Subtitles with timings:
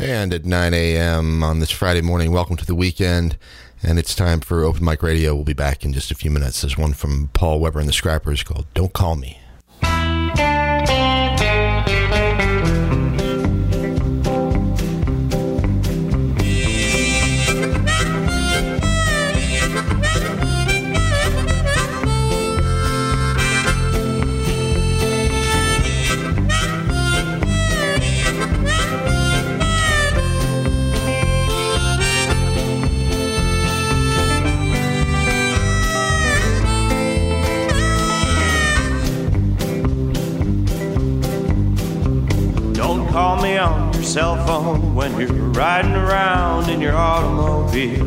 [0.00, 1.42] And at 9 a.m.
[1.42, 3.36] on this Friday morning, welcome to the weekend.
[3.82, 5.34] And it's time for Open Mic Radio.
[5.34, 6.62] We'll be back in just a few minutes.
[6.62, 9.39] There's one from Paul Weber and the Scrappers called Don't Call Me.
[45.28, 48.06] You're riding around in your automobile.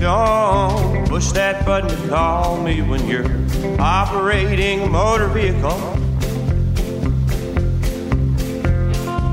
[0.00, 3.24] Don't push that button to call me when you're
[3.80, 5.70] operating a motor vehicle.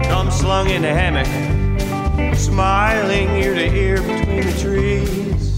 [0.03, 1.27] Come slung in a hammock,
[2.35, 5.55] smiling ear to ear between the trees.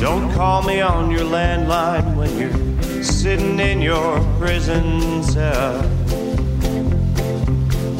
[0.00, 5.93] Don't call me on your landline when you're sitting in your prison cell.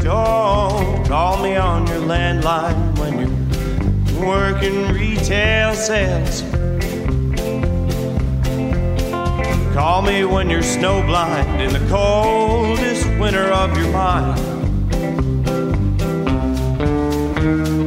[0.04, 6.42] Don't call me on your landline when you're working retail sales.
[9.72, 14.38] Call me when you're snowblind in the coldest winter of your mind.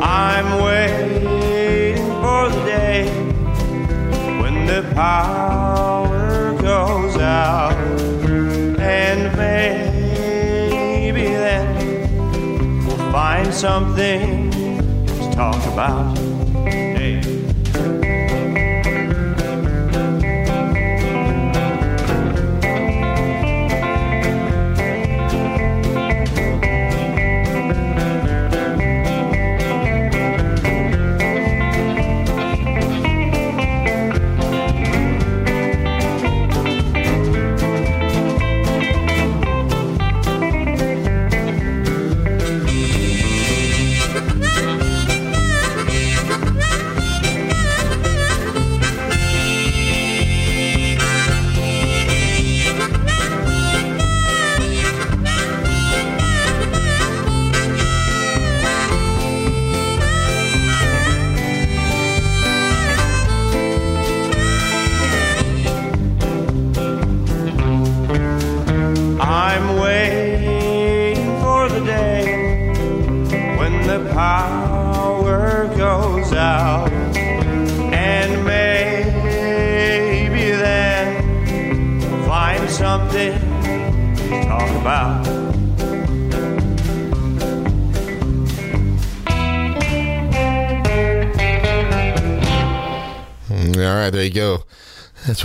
[0.02, 3.08] I'm waiting for the day
[4.42, 7.77] when the power goes out,
[13.52, 16.17] something to talk about.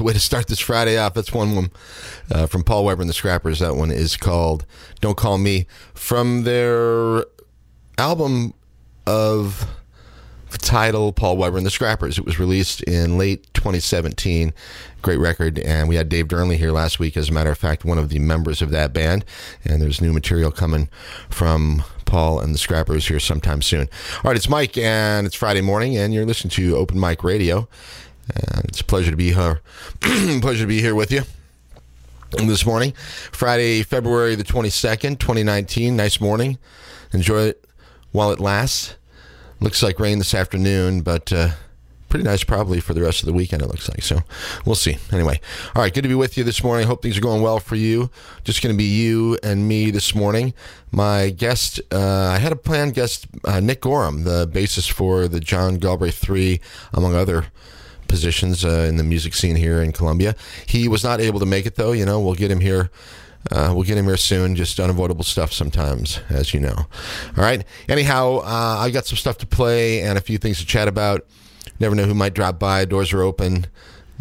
[0.02, 1.14] Way to start this Friday off.
[1.14, 1.70] That's one, one
[2.30, 3.60] uh, from Paul Weber and the Scrappers.
[3.60, 4.66] That one is called
[5.00, 7.24] "Don't Call Me" from their
[7.98, 8.54] album
[9.06, 9.66] of
[10.50, 12.18] the title Paul Weber and the Scrappers.
[12.18, 14.52] It was released in late 2017.
[15.00, 17.16] Great record, and we had Dave Durnley here last week.
[17.16, 19.24] As a matter of fact, one of the members of that band,
[19.64, 20.88] and there's new material coming
[21.30, 23.88] from Paul and the Scrappers here sometime soon.
[24.16, 27.68] All right, it's Mike, and it's Friday morning, and you're listening to Open Mic Radio.
[28.28, 29.60] And it's a pleasure to be here.
[30.00, 31.22] pleasure to be here with you
[32.38, 32.92] this morning,
[33.30, 35.96] Friday, February the 22nd, 2019.
[35.96, 36.58] Nice morning.
[37.12, 37.64] Enjoy it
[38.10, 38.94] while it lasts.
[39.60, 41.50] Looks like rain this afternoon, but uh,
[42.08, 44.02] pretty nice probably for the rest of the weekend, it looks like.
[44.02, 44.20] So
[44.64, 44.98] we'll see.
[45.12, 45.40] Anyway,
[45.74, 46.86] all right, good to be with you this morning.
[46.86, 48.10] Hope things are going well for you.
[48.44, 50.52] Just going to be you and me this morning.
[50.90, 55.40] My guest, uh, I had a planned guest, uh, Nick Gorham, the bassist for the
[55.40, 56.60] John Galbraith 3,
[56.92, 57.46] among other
[58.12, 60.36] positions uh, in the music scene here in Columbia.
[60.66, 61.92] He was not able to make it though.
[61.92, 62.90] You know, we'll get him here.
[63.50, 64.54] Uh, we'll get him here soon.
[64.54, 66.74] Just unavoidable stuff sometimes, as you know.
[66.76, 67.64] All right.
[67.88, 71.24] Anyhow, uh, I got some stuff to play and a few things to chat about.
[71.80, 72.84] Never know who might drop by.
[72.84, 73.66] Doors are open.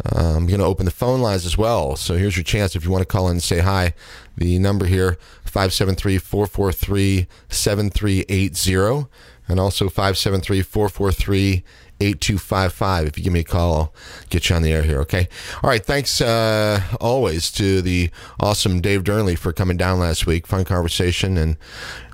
[0.06, 1.94] Uh, I'm going to open the phone lines as well.
[1.96, 3.92] So here's your chance if you want to call in and say hi.
[4.38, 9.06] The number here 573 443 7380
[9.48, 11.62] and also 573 443
[12.02, 13.06] 8255.
[13.06, 13.92] If you give me a call, I'll
[14.30, 15.28] get you on the air here, okay?
[15.62, 18.10] All right, thanks uh, always to the
[18.40, 20.46] awesome Dave Durnley for coming down last week.
[20.46, 21.56] Fun conversation, and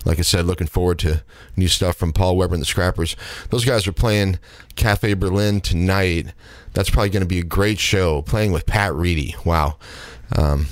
[0.05, 1.23] like I said, looking forward to
[1.57, 3.17] new stuff from Paul Weber and the Scrappers.
[3.51, 4.39] Those guys are playing
[4.77, 6.33] Cafe Berlin tonight.
[6.75, 9.35] That's probably going to be a great show, playing with Pat Reedy.
[9.45, 9.79] Wow.
[10.37, 10.67] Um,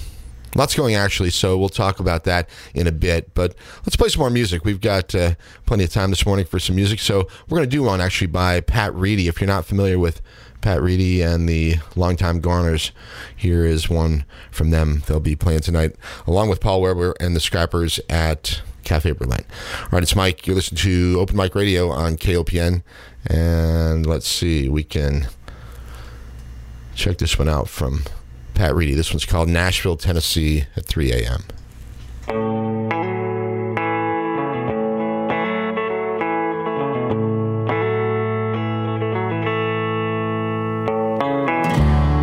[0.56, 3.34] Lots going actually, so we'll talk about that in a bit.
[3.34, 3.54] But
[3.84, 4.64] let's play some more music.
[4.64, 5.34] We've got uh,
[5.66, 8.28] plenty of time this morning for some music, so we're going to do one actually
[8.28, 9.28] by Pat Reedy.
[9.28, 10.22] If you're not familiar with
[10.62, 12.90] Pat Reedy and the Longtime Goners,
[13.36, 15.02] here is one from them.
[15.06, 15.94] They'll be playing tonight,
[16.26, 19.44] along with Paul Weber and the Scrappers at Cafe Berlin.
[19.82, 20.46] All right, it's Mike.
[20.46, 22.82] You're listening to Open Mic Radio on KOPN,
[23.26, 25.28] and let's see, we can
[26.94, 28.04] check this one out from
[28.56, 28.94] Pat Reedy.
[28.94, 31.44] This one's called Nashville, Tennessee at 3 a.m.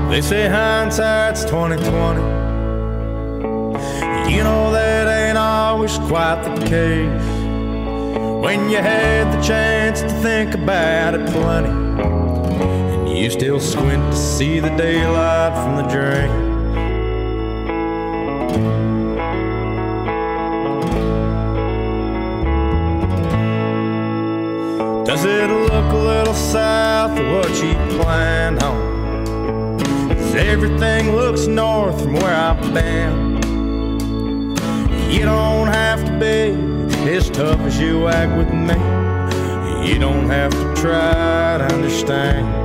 [0.10, 2.20] They say hindsight's 2020.
[4.32, 7.30] You know that ain't always quite the case.
[8.44, 12.23] When you had the chance to think about it plenty.
[13.24, 16.30] You still squint to see the daylight from the drain.
[25.06, 29.80] Does it look a little south of what you planned on?
[30.10, 33.38] Cause everything looks north from where I've been.
[35.10, 38.76] You don't have to be as tough as you act with me.
[39.90, 42.63] You don't have to try to understand.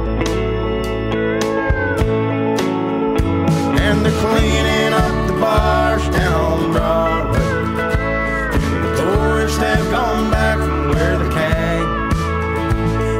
[4.09, 7.39] And they're cleaning up the bars down Broadway.
[8.83, 11.89] The tourists have gone back from where they came,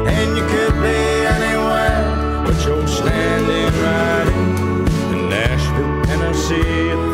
[0.07, 0.99] and you could be
[1.37, 4.27] anywhere, but you're standing right
[5.13, 7.08] in Nashville, Tennessee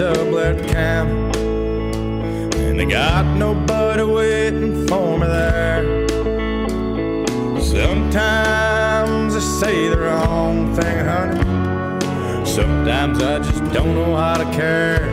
[0.00, 0.80] back to
[2.58, 6.08] And they got nobody waiting for me there.
[7.60, 12.46] Sometimes I say the wrong thing, honey.
[12.46, 15.06] Sometimes I just don't know how to care.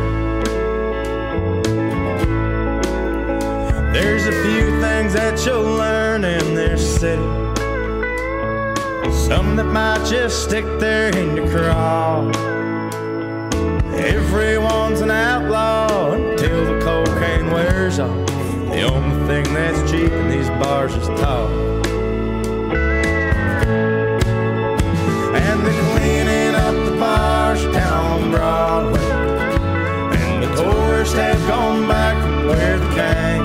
[3.93, 7.21] There's a few things that you'll learn in this city.
[9.27, 12.31] Some that might just stick there in your craw.
[14.07, 18.25] Everyone's an outlaw until the cocaine wears off.
[18.71, 21.51] The only thing that's cheap in these bars is talk.
[25.35, 29.09] And they're cleaning up the bars down on Broadway.
[30.17, 33.36] And the tourists have gone back from where they came.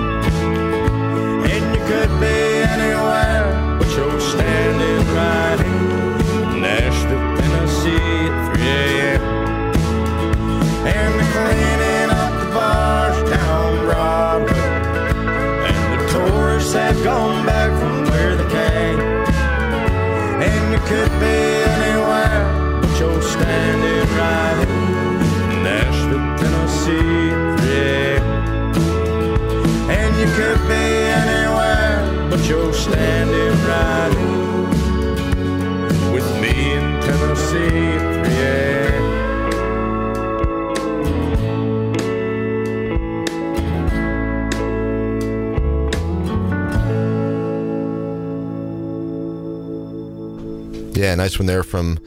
[51.13, 51.99] Yeah, nice one there from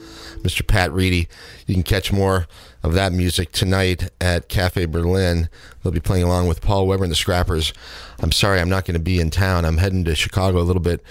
[0.41, 0.65] Mr.
[0.65, 1.27] Pat Reedy.
[1.67, 2.47] You can catch more
[2.81, 5.47] of that music tonight at Cafe Berlin.
[5.83, 7.71] They'll be playing along with Paul Weber and the Scrappers.
[8.19, 9.63] I'm sorry, I'm not going to be in town.
[9.63, 11.03] I'm heading to Chicago a little bit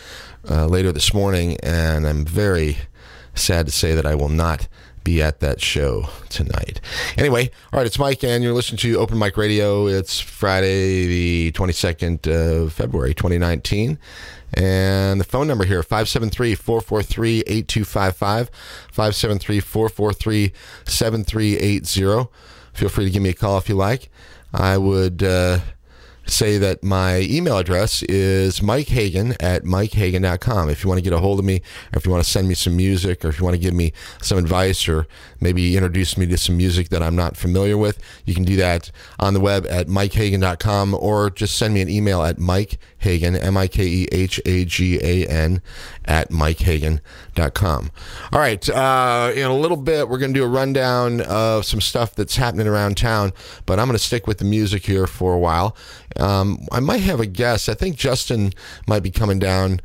[0.51, 2.79] uh, later this morning, and I'm very
[3.37, 4.67] sad to say that I will not
[5.05, 6.81] be at that show tonight.
[7.17, 9.87] Anyway, all right, it's Mike, and you're listening to Open Mic Radio.
[9.87, 13.99] It's Friday, the 22nd of February, 2019.
[14.57, 18.51] And the phone number here, 573 443 8255,
[18.93, 20.53] 573 443
[20.85, 22.31] 7380.
[22.73, 24.11] Feel free to give me a call if you like.
[24.53, 25.59] I would uh,
[26.27, 30.71] say that my email address is mikehagan at mikehagan.com.
[30.71, 31.57] If you want to get a hold of me,
[31.93, 33.75] or if you want to send me some music, or if you want to give
[33.75, 35.07] me some advice, or
[35.41, 38.91] maybe introduce me to some music that I'm not familiar with, you can do that
[39.19, 43.69] on the web at mikehagan.com or just send me an email at mikehagan, M I
[43.69, 45.61] K E H A G A N,
[46.05, 47.91] at mikehagan.com.
[48.33, 51.81] All right, uh, in a little bit, we're going to do a rundown of some
[51.81, 53.33] stuff that's happening around town,
[53.67, 55.77] but I'm going to stick with the music here for a while.
[56.19, 57.69] Um, I might have a guess.
[57.69, 58.53] I think Justin
[58.87, 59.81] might be coming down.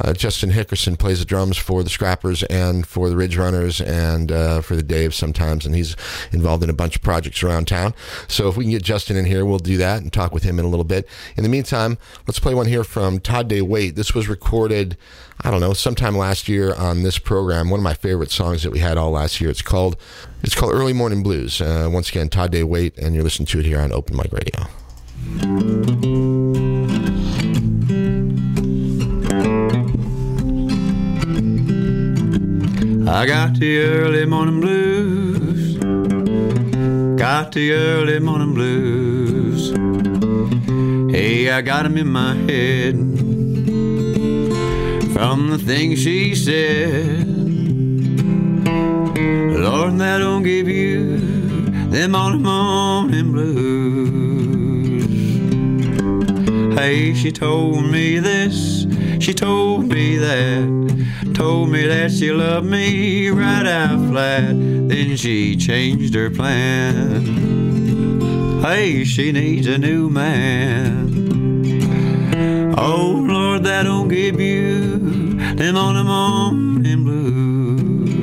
[0.00, 4.32] Uh, Justin Hickerson plays the drums for the Scrappers and for the Ridge Runners and
[4.32, 5.94] uh, for the Daves sometimes, and he's
[6.32, 7.94] involved in a bunch of projects around town.
[8.26, 10.58] So if we can get Justin in here, we'll do that and talk with him
[10.58, 11.06] in a little bit.
[11.36, 13.94] In the meantime, let's play one here from Todd Day Wait.
[13.94, 14.96] This was recorded,
[15.42, 17.70] I don't know, sometime last year on this program.
[17.70, 19.50] One of my favorite songs that we had all last year.
[19.50, 19.96] It's called
[20.42, 21.60] it's called Early Morning Blues.
[21.60, 24.32] Uh, once again, Todd Day Wait, and you're listening to it here on Open Mic
[24.32, 24.83] Radio.
[33.06, 35.76] I got the early morning blues.
[37.18, 39.72] Got the early morning blues.
[41.14, 42.96] Hey, I got 'em in my head
[45.14, 47.26] from the things she said.
[49.64, 51.18] Lord, that don't give you
[51.88, 54.33] them on the morning blues.
[56.74, 58.86] Hey, she told me this,
[59.20, 64.48] she told me that, told me that she loved me right out flat.
[64.48, 67.24] Then she changed her plan.
[68.60, 71.14] Hey, she needs a new man.
[72.76, 74.98] Oh Lord, that don't give you
[75.54, 78.13] them on morning blues.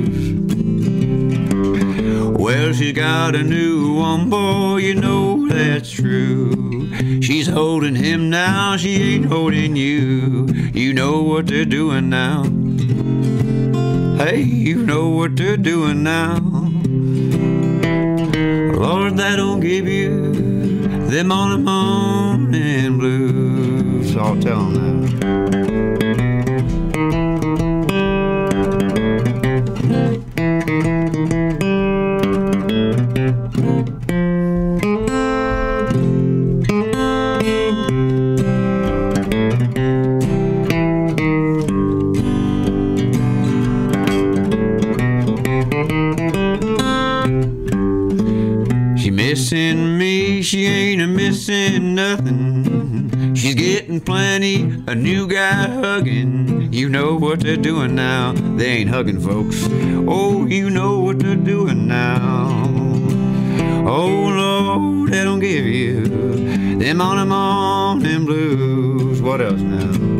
[2.42, 6.90] Well, she's got a new one, boy, you know that's true.
[7.22, 10.48] She's holding him now, she ain't holding you.
[10.74, 12.42] You know what they're doing now.
[14.16, 16.40] Hey, you know what they're doing now.
[18.76, 20.32] Lord, that don't give you
[21.10, 24.16] them on the morning blues.
[24.16, 25.41] I'll tell 'em that.
[51.94, 53.34] Nothing.
[53.34, 56.72] She's getting plenty, a new guy hugging.
[56.72, 58.32] You know what they're doing now.
[58.56, 59.68] They ain't hugging folks.
[60.06, 62.64] Oh, you know what they're doing now.
[63.86, 66.04] Oh Lord, they don't give you
[66.78, 69.20] them on the morning blues.
[69.20, 70.11] What else now?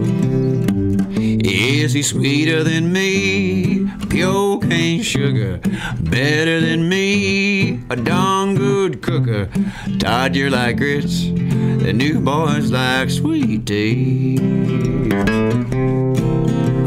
[1.55, 3.87] Is he sweeter than me?
[4.09, 5.59] Pure cane sugar.
[6.01, 7.79] Better than me?
[7.91, 9.51] A darn good cooker.
[9.99, 11.25] Todd, you're like grits.
[11.25, 14.39] The new boys like sweet tea.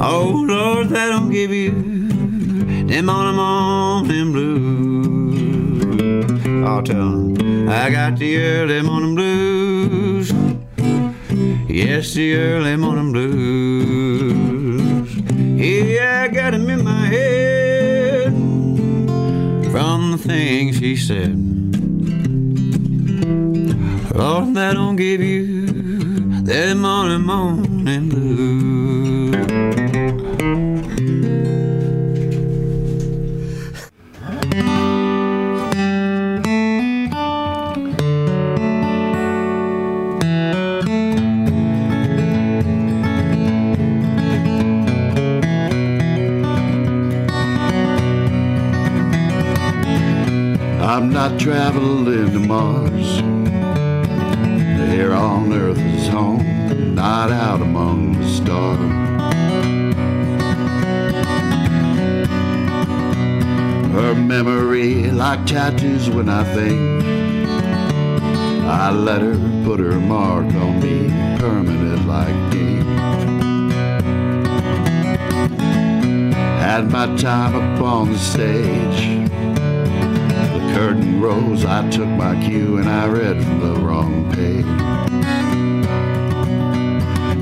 [0.02, 1.70] Oh Lord, that don't give you
[2.88, 5.86] them on morning blues.
[6.68, 10.34] I'll tell 'em I got the early morning blues.
[11.70, 14.55] Yes, the early morning blues.
[15.66, 18.32] Yeah, I got 'em in my head
[19.72, 21.34] from the things she said.
[24.16, 25.66] Lord, that don't give you
[26.44, 28.65] that morning, morning blues.
[51.25, 53.20] I'm into Mars.
[54.91, 58.79] Here on Earth is home, not out among the stars.
[63.91, 67.03] Her memory like tattoos when I think.
[68.67, 72.86] I let her put her mark on me, permanent like ink.
[76.60, 79.25] Had my time upon the stage.
[80.75, 84.65] Curtain rose, I took my cue and I read from the wrong page.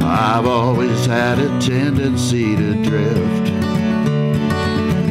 [0.04, 3.48] I've always had a tendency to drift.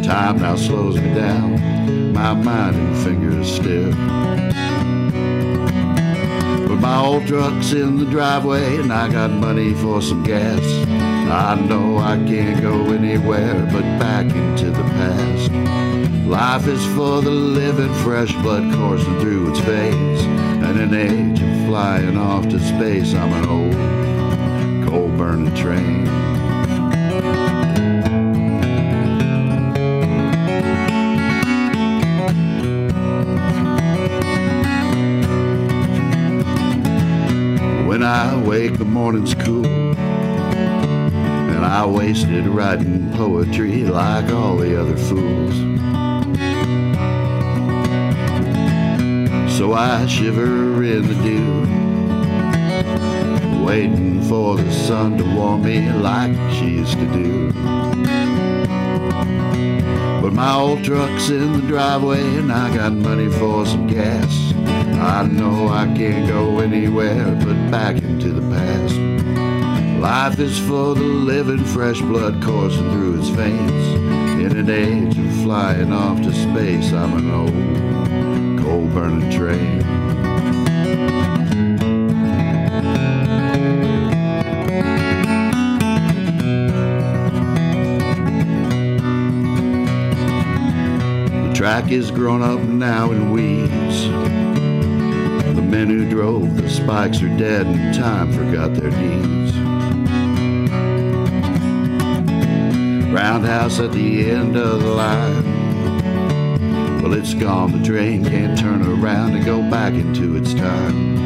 [0.05, 3.97] Time now slows me down, my mind and fingers stiff.
[6.69, 10.63] But my old truck's in the driveway and I got money for some gas.
[11.29, 16.02] I know I can't go anywhere but back into the past.
[16.33, 20.23] Life is for the living, fresh blood coursing through its veins.
[20.65, 26.07] And an age of flying off to space, I'm an old coal burning train.
[37.87, 39.67] When I wake, the morning's cool.
[39.67, 45.72] And I wasted writing poetry like all the other fools.
[49.75, 51.63] I shiver in the dew,
[53.65, 57.53] waiting for the sun to warm me like she used to do.
[60.21, 64.53] But my old truck's in the driveway and I got money for some gas.
[65.01, 68.97] I know I can't go anywhere but back into the past.
[70.01, 73.87] Life is for the living, fresh blood coursing through its veins.
[74.43, 77.82] In an age of flying off to space, I'm an old
[78.73, 79.29] coal burning.
[91.49, 94.07] The track is grown up now in weeds.
[95.55, 99.55] The men who drove the spikes are dead and time forgot their deeds.
[103.13, 105.52] Roundhouse at the end of the line.
[107.13, 107.79] Well, it's gone.
[107.79, 111.19] The train can't turn around and go back into its time.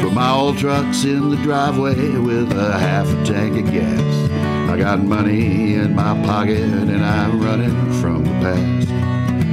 [0.00, 4.30] For my old truck's in the driveway with a half a tank of gas.
[4.68, 8.88] I got money in my pocket and I'm running from the past.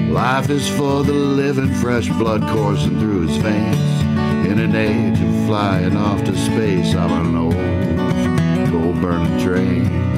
[0.09, 4.01] Life is for the living, fresh blood coursing through his veins.
[4.47, 10.08] In an age of flying off to space, I'm an old gold burning train.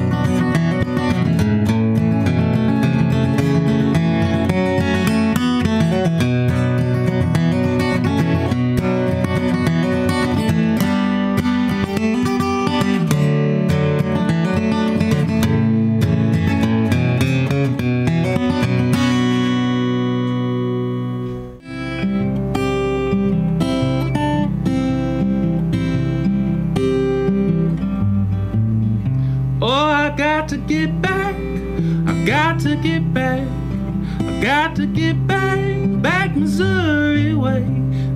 [34.76, 35.58] To get back,
[36.00, 37.66] back Missouri way.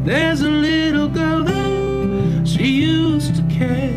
[0.04, 2.46] There's a little girl there.
[2.46, 3.92] She used to care.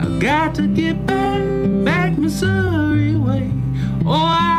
[0.00, 1.42] I got to get back,
[1.84, 3.50] back Missouri way.
[4.06, 4.51] Oh, I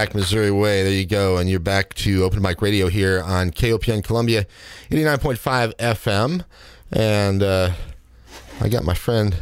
[0.00, 0.82] back Missouri way.
[0.82, 4.46] There you go, and you're back to Open Mic Radio here on KOPN Columbia,
[4.90, 6.42] eighty nine point five FM,
[6.90, 7.72] and uh,
[8.62, 9.36] I got my friend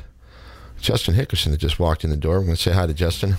[0.81, 2.39] Justin Hickerson that just walked in the door.
[2.39, 3.37] I'm going to say hi to Justin.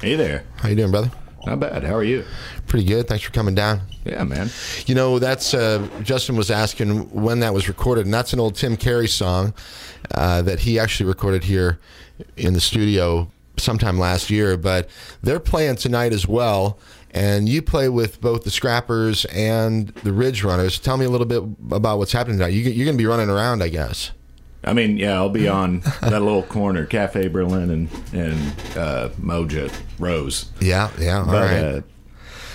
[0.00, 0.44] Hey there.
[0.58, 1.10] How you doing, brother?
[1.46, 1.82] Not bad.
[1.82, 2.24] How are you?
[2.68, 3.08] Pretty good.
[3.08, 3.80] Thanks for coming down.
[4.04, 4.48] Yeah, man.
[4.86, 8.54] You know, that's uh, Justin was asking when that was recorded, and that's an old
[8.54, 9.52] Tim Carey song
[10.14, 11.80] uh, that he actually recorded here
[12.36, 13.28] in the studio
[13.62, 14.56] sometime last year.
[14.56, 14.88] But
[15.22, 16.78] they're playing tonight as well,
[17.12, 20.78] and you play with both the Scrappers and the Ridge Runners.
[20.78, 21.42] Tell me a little bit
[21.74, 22.52] about what's happening tonight.
[22.52, 24.10] You, you're going to be running around, I guess.
[24.64, 28.38] I mean, yeah, I'll be on that little corner, Cafe Berlin and and
[28.76, 30.50] uh, Moja Rose.
[30.60, 31.18] Yeah, yeah.
[31.18, 31.58] All But right.
[31.64, 31.80] uh,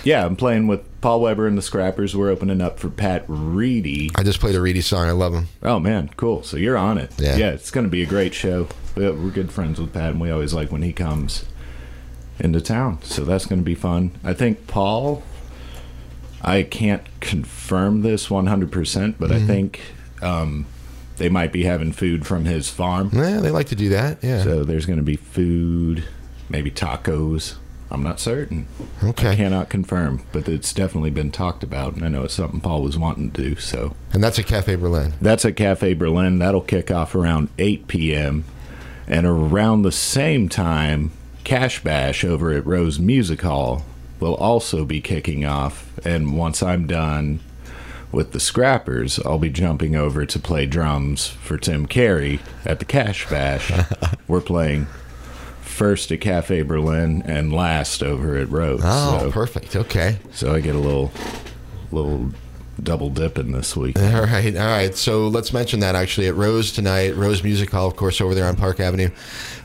[0.04, 2.16] yeah, I'm playing with Paul Weber and the Scrappers.
[2.16, 4.10] We're opening up for Pat Reedy.
[4.14, 5.06] I just played a Reedy song.
[5.06, 5.48] I love him.
[5.62, 6.42] Oh man, cool.
[6.44, 7.12] So you're on it.
[7.18, 7.36] Yeah.
[7.36, 8.68] yeah it's going to be a great show.
[8.98, 11.44] We- We're good friends with Pat, and we always like when he comes
[12.38, 12.98] into town.
[13.02, 14.12] So that's going to be fun.
[14.24, 15.22] I think Paul.
[16.40, 19.80] I can't confirm this 100%, but I think
[20.22, 20.66] um,
[21.16, 23.10] they might be having food from his farm.
[23.12, 24.22] Yeah, they like to do that.
[24.22, 24.44] Yeah.
[24.44, 26.04] So there's going to be food,
[26.48, 27.56] maybe tacos.
[27.90, 28.68] I'm not certain.
[29.02, 29.30] okay.
[29.30, 32.82] I Cannot confirm, but it's definitely been talked about, and I know it's something Paul
[32.82, 33.56] was wanting to do.
[33.56, 35.14] So And that's at Cafe Berlin.
[35.20, 36.38] that's at Cafe Berlin.
[36.38, 38.44] That'll kick off around 8 p.m.
[39.08, 41.10] And around the same time,
[41.42, 43.84] Cash Bash over at Rose Music Hall
[44.20, 45.90] will also be kicking off.
[46.04, 47.40] And once I'm done
[48.12, 52.84] with the Scrappers, I'll be jumping over to play drums for Tim Carey at the
[52.84, 53.72] Cash Bash.
[54.28, 54.86] We're playing
[55.62, 58.82] first at Cafe Berlin and last over at Rose.
[58.84, 59.74] Oh, so, perfect.
[59.74, 60.18] Okay.
[60.32, 61.12] so I get a little,
[61.92, 62.30] little
[62.82, 63.98] double dipping this week.
[64.00, 64.94] All right, all right.
[64.94, 68.46] So let's mention that actually at Rose tonight, Rose Music Hall, of course, over there
[68.46, 69.10] on Park Avenue.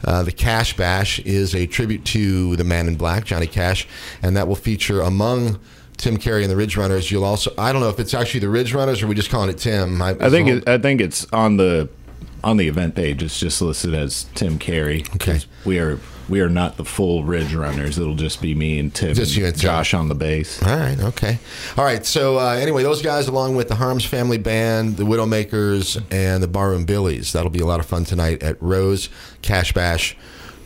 [0.04, 3.88] Uh, the Cash Bash is a tribute to the Man in Black, Johnny Cash,
[4.22, 5.60] and that will feature among
[5.98, 7.12] Tim Carey and the Ridge Runners.
[7.12, 9.50] You'll also, I don't know if it's actually the Ridge Runners or we just calling
[9.50, 10.02] it Tim.
[10.02, 11.90] I think it, I think it's on the
[12.44, 13.24] on the event page.
[13.24, 15.06] It's just listed as Tim Carey.
[15.16, 15.40] Okay.
[15.66, 18.00] We are we are not the full Ridge Runners.
[18.00, 19.62] It'll just be me and Tim, Just and you and Tim.
[19.62, 20.62] Josh on the bass.
[20.64, 21.40] All right, okay.
[21.78, 26.02] All right, so uh, anyway, those guys, along with the Harms Family Band, the Widowmakers,
[26.12, 29.10] and the Barroom Billies, that'll be a lot of fun tonight at Rose
[29.42, 30.16] Cash Bash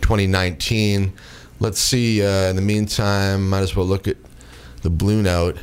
[0.02, 1.14] 2019.
[1.60, 4.18] Let's see, uh, in the meantime, might as well look at
[4.84, 5.58] the Blue Note.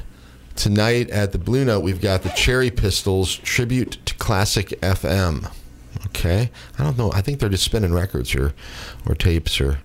[0.56, 5.50] Tonight at the Blue Note, we've got the Cherry Pistols Tribute to Classic FM.
[6.16, 7.10] Okay, I don't know.
[7.12, 8.54] I think they're just spinning records or,
[9.06, 9.80] or tapes or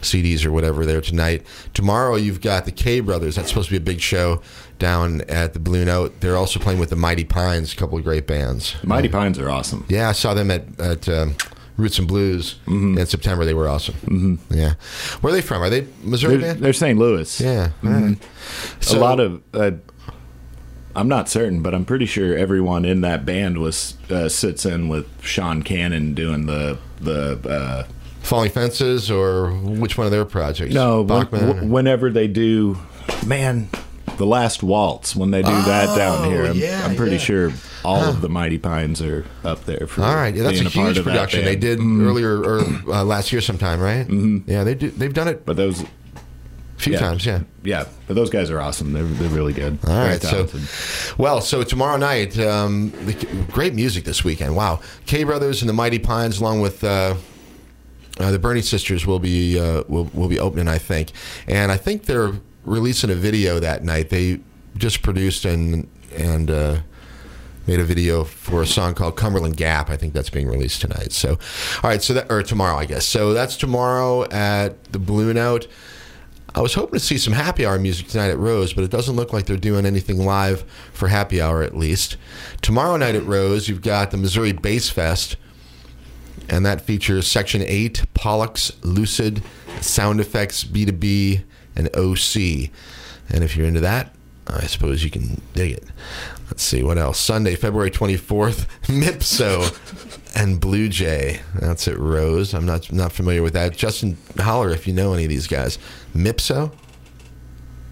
[0.00, 1.44] CDs or whatever there tonight.
[1.74, 3.36] Tomorrow you've got the K Brothers.
[3.36, 4.40] That's supposed to be a big show
[4.78, 6.20] down at the Blue Note.
[6.20, 8.74] They're also playing with the Mighty Pines, a couple of great bands.
[8.82, 9.84] Mighty Pines are awesome.
[9.88, 11.36] Yeah, I saw them at at um,
[11.76, 13.44] Roots and Blues in September.
[13.44, 13.94] They were awesome.
[14.06, 14.54] Mm-hmm.
[14.54, 14.74] Yeah,
[15.20, 15.62] where are they from?
[15.62, 16.64] Are they Missouri They're, band?
[16.64, 16.98] they're St.
[16.98, 17.38] Louis.
[17.40, 18.16] Yeah, all right.
[18.80, 19.42] a So- lot of.
[19.52, 19.72] Uh,
[20.96, 24.88] I'm not certain, but I'm pretty sure everyone in that band was uh, sits in
[24.88, 27.38] with Sean Cannon doing the the.
[27.48, 27.86] Uh,
[28.22, 30.74] Falling Fences or which one of their projects?
[30.74, 31.70] No, Bachman.
[31.70, 32.76] whenever they do,
[33.24, 33.68] man,
[34.16, 37.18] the last waltz when they do that down here, I'm, Oh, yeah, I'm pretty yeah.
[37.18, 37.52] sure
[37.84, 39.86] all of the Mighty Pines are up there.
[39.86, 43.30] For All right, yeah, that's a part huge production they did earlier or uh, last
[43.30, 44.08] year sometime, right?
[44.08, 44.50] Mm-hmm.
[44.50, 44.90] Yeah, they do.
[44.90, 45.84] They've done it But those,
[46.76, 46.98] a few yeah.
[46.98, 47.26] times.
[47.26, 47.42] Yeah.
[47.64, 48.92] yeah, but those guys are awesome.
[48.92, 49.78] They're they're really good.
[49.86, 50.48] All Very right, so
[51.18, 53.14] well, so tomorrow night, um, the,
[53.50, 54.54] great music this weekend.
[54.54, 57.14] Wow, K Brothers and the Mighty Pines, along with uh,
[58.18, 61.12] uh, the Burney Sisters, will be uh, will will be opening, I think,
[61.46, 62.32] and I think they're
[62.64, 64.10] releasing a video that night.
[64.10, 64.40] They
[64.76, 66.50] just produced and and.
[66.50, 66.76] Uh,
[67.68, 69.90] Made a video for a song called Cumberland Gap.
[69.90, 71.10] I think that's being released tonight.
[71.10, 73.04] So, all right, so that or tomorrow, I guess.
[73.04, 75.66] So that's tomorrow at the Blue Note.
[76.56, 79.14] I was hoping to see some happy hour music tonight at Rose, but it doesn't
[79.14, 80.62] look like they're doing anything live
[80.94, 82.16] for happy hour at least.
[82.62, 85.36] Tomorrow night at Rose, you've got the Missouri Bass Fest,
[86.48, 89.42] and that features Section 8, Pollux, Lucid,
[89.82, 91.42] Sound Effects, B2B,
[91.76, 92.70] and OC.
[93.28, 94.14] And if you're into that,
[94.46, 95.84] I suppose you can dig it.
[96.46, 97.18] Let's see what else.
[97.18, 101.40] Sunday, February 24th, Mipso and Blue Jay.
[101.54, 102.54] That's at Rose.
[102.54, 103.76] I'm not not familiar with that.
[103.76, 105.78] Justin, holler if you know any of these guys.
[106.16, 106.72] Mipso.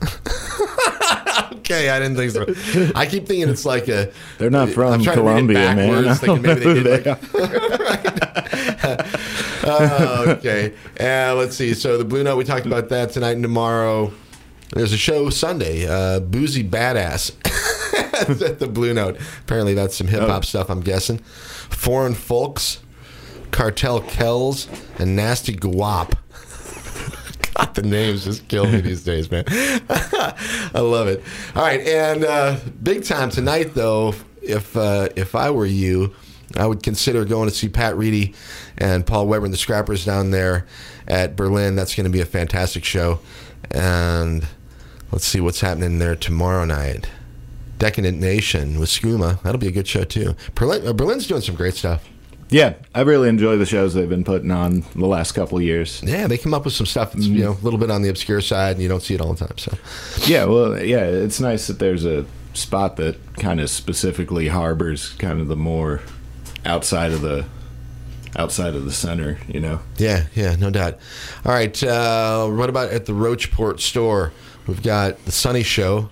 [1.55, 2.93] okay, I didn't think so.
[2.95, 4.13] I keep thinking it's like a.
[4.39, 6.03] They're not from I'm trying to read it Columbia, man.
[6.03, 9.07] backwards, thinking maybe they did They like
[9.67, 10.75] Oh, okay.
[11.01, 11.73] Uh, let's see.
[11.75, 14.13] So the Blue Note, we talked about that tonight and tomorrow.
[14.75, 17.33] There's a show Sunday, uh, Boozy Badass
[18.47, 19.19] at the Blue Note.
[19.41, 20.47] Apparently, that's some hip hop Oh.
[20.47, 20.69] stuff.
[20.69, 21.19] I'm guessing.
[21.19, 22.81] Foreign Folks,
[23.53, 26.15] Cartel Kells, and Nasty Guap.
[27.55, 29.45] God, the names just kill me these days, man.
[29.49, 31.23] I love it.
[31.55, 34.15] All right, and uh, big time tonight, though.
[34.43, 36.15] If uh, if I were you,
[36.57, 38.35] I would consider going to see Pat Reedy
[38.77, 40.67] and Paul Weber and the Scrappers down there
[41.09, 41.77] at Berlin.
[41.77, 43.21] That's going to be a fantastic show.
[43.71, 44.47] And
[45.11, 47.09] let's see what's happening there tomorrow night.
[47.79, 49.43] Decadent Nation with Skooma.
[49.43, 50.37] That'll be a good show too.
[50.55, 52.09] Berlin, uh, Berlin's doing some great stuff.
[52.51, 56.03] Yeah, I really enjoy the shows they've been putting on the last couple of years.
[56.05, 58.09] Yeah, they come up with some stuff that's you know a little bit on the
[58.09, 59.59] obscure side, and you don't see it all the time.
[59.59, 59.77] So
[60.27, 65.41] Yeah, well, yeah, it's nice that there's a spot that kind of specifically harbors kind
[65.41, 66.01] of the more
[66.65, 67.45] outside of the
[68.37, 69.81] outside of the center, you know.
[69.97, 70.99] yeah, yeah, no doubt.
[71.45, 74.33] All right, uh, what about at the Rocheport store?
[74.67, 76.11] We've got the Sunny Show,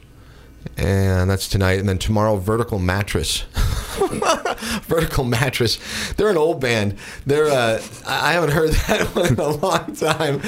[0.77, 3.45] and that's tonight, and then tomorrow Vertical Mattress.
[4.83, 5.79] Vertical Mattress.
[6.15, 6.97] They're an old band.
[7.27, 10.41] They're uh, I haven't heard that one in a long time.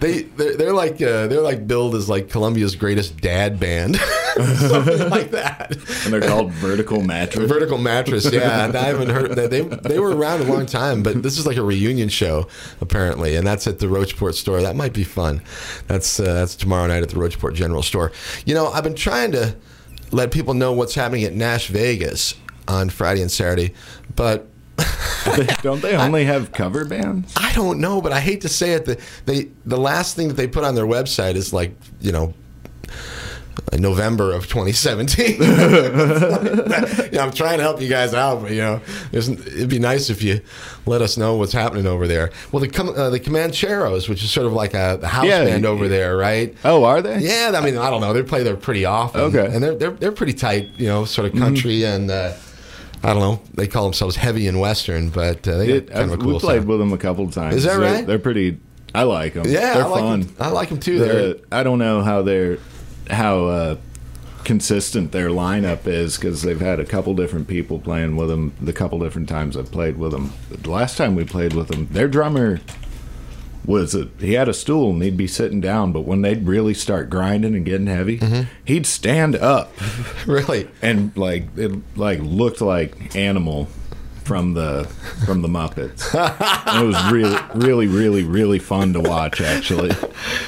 [0.00, 3.96] They they're, they're like uh, they're like billed as like Columbia's greatest dad band,
[4.36, 5.76] something like that.
[6.04, 7.48] And they're called vertical mattress.
[7.48, 8.66] Vertical mattress, yeah.
[8.66, 11.46] And I haven't heard that they they were around a long time, but this is
[11.46, 12.48] like a reunion show
[12.80, 14.60] apparently, and that's at the Rocheport store.
[14.62, 15.42] That might be fun.
[15.86, 18.12] That's uh, that's tomorrow night at the Rocheport General Store.
[18.44, 19.56] You know, I've been trying to
[20.12, 22.34] let people know what's happening at Nash Vegas
[22.70, 23.74] on Friday and Saturday,
[24.16, 24.46] but
[25.62, 27.34] Don't they only have cover bands?
[27.36, 28.84] I don't know, but I hate to say it.
[28.86, 32.32] The they the last thing that they put on their website is like you know.
[33.78, 35.36] November of 2017.
[37.12, 38.80] yeah, I'm trying to help you guys out, but you know,
[39.12, 40.40] it'd be nice if you
[40.86, 42.30] let us know what's happening over there.
[42.50, 45.44] Well, the Com- uh, the Comancheros, which is sort of like a, a house Yeah,
[45.44, 46.56] band over there, right?
[46.64, 47.18] Oh, are they?
[47.20, 48.12] Yeah, I mean, I don't know.
[48.12, 49.20] They play there pretty often.
[49.22, 49.46] Okay.
[49.54, 52.10] and they're they're they're pretty tight, you know, sort of country and.
[52.10, 52.32] Uh,
[53.02, 53.40] I don't know.
[53.54, 56.58] They call themselves heavy and western, but uh, they It- kind of cool we played
[56.58, 56.68] sound.
[56.68, 57.56] with them a couple of times.
[57.56, 58.06] Is that They're- right?
[58.06, 58.58] They're pretty.
[58.94, 59.44] I like them.
[59.46, 60.20] Yeah, they're I like fun.
[60.22, 60.34] them.
[60.40, 60.98] I like them too.
[60.98, 62.58] They're, I don't know how they're
[63.08, 63.76] how uh,
[64.44, 68.52] consistent their lineup is because they've had a couple different people playing with them.
[68.60, 70.32] The couple different times I've played with them.
[70.50, 72.60] The last time we played with them, their drummer
[73.66, 76.74] was a, he had a stool and he'd be sitting down, but when they'd really
[76.74, 78.42] start grinding and getting heavy, Mm-hmm.
[78.64, 79.72] he'd stand up
[80.26, 80.68] really.
[80.82, 83.68] and like it like looked like animal
[84.30, 84.84] from the
[85.26, 86.14] from the Muppets.
[86.14, 89.90] It was really really really really fun to watch actually.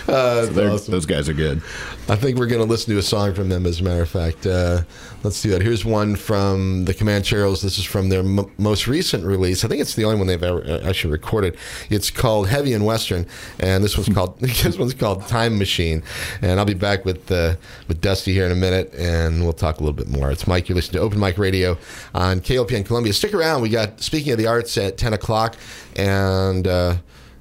[0.06, 0.92] So awesome.
[0.92, 1.62] Those guys are good.
[2.08, 4.08] I think we're going to listen to a song from them, as a matter of
[4.08, 4.44] fact.
[4.44, 4.82] Uh,
[5.22, 5.62] let's do that.
[5.62, 7.62] Here's one from the Comancheros.
[7.62, 9.64] This is from their m- most recent release.
[9.64, 11.56] I think it's the only one they've ever uh, actually recorded.
[11.90, 13.24] It's called Heavy and Western,
[13.60, 16.02] and this one's called this one's called Time Machine.
[16.42, 17.54] And I'll be back with uh,
[17.86, 20.30] with Dusty here in a minute, and we'll talk a little bit more.
[20.32, 20.68] It's Mike.
[20.68, 21.78] You're listening to Open Mic Radio
[22.14, 23.12] on KOPN Columbia.
[23.12, 23.62] Stick around.
[23.62, 25.56] We got Speaking of the Arts at 10 o'clock,
[25.96, 26.94] and uh,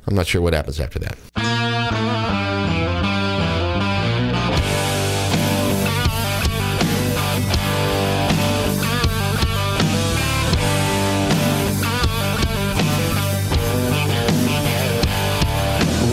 [0.08, 1.17] I'm not sure what happens after that.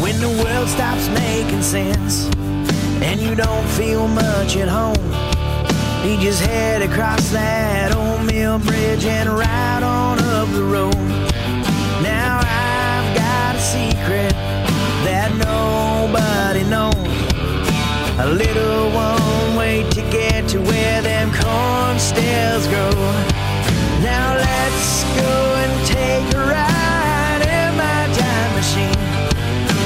[0.03, 2.27] When the world stops making sense
[3.03, 5.28] and you don't feel much at home,
[6.05, 10.95] you just head across that old mill bridge and ride on up the road.
[12.03, 14.33] Now I've got a secret
[15.05, 16.95] that nobody knows.
[18.21, 22.91] A little one way ticket to where them corn stairs go.
[24.03, 29.03] Now let's go and take a ride in my time machine.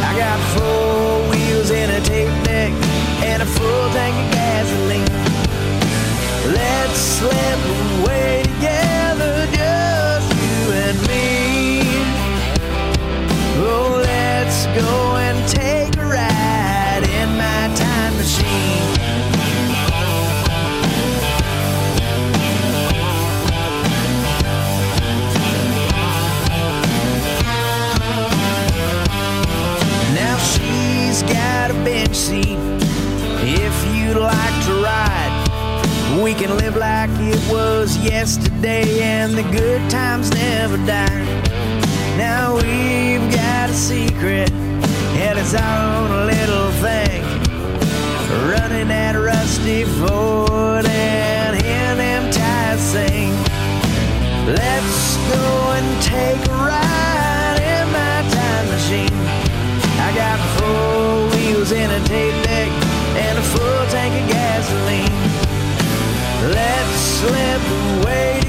[0.04, 2.72] I got four wheels and a tape deck
[3.24, 5.21] and a full tank of gasoline.
[6.52, 7.60] Let's slip
[8.00, 11.82] away together, just you and me.
[13.56, 15.01] Oh, let's go
[36.22, 41.24] We can live like it was yesterday and the good times never die.
[42.16, 47.24] Now we've got a secret and it's our own little thing.
[48.48, 53.32] Running that rusty Ford and hearing them tires sing.
[54.46, 59.26] Let's go and take a ride in my time machine.
[59.98, 62.41] I got four wheels and a tape
[67.22, 67.62] slip
[68.02, 68.41] away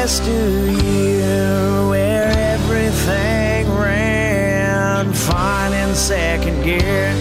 [0.00, 7.12] last year where everything ran fine in second gear.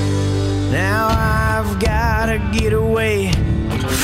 [0.72, 3.32] Now I've gotta get away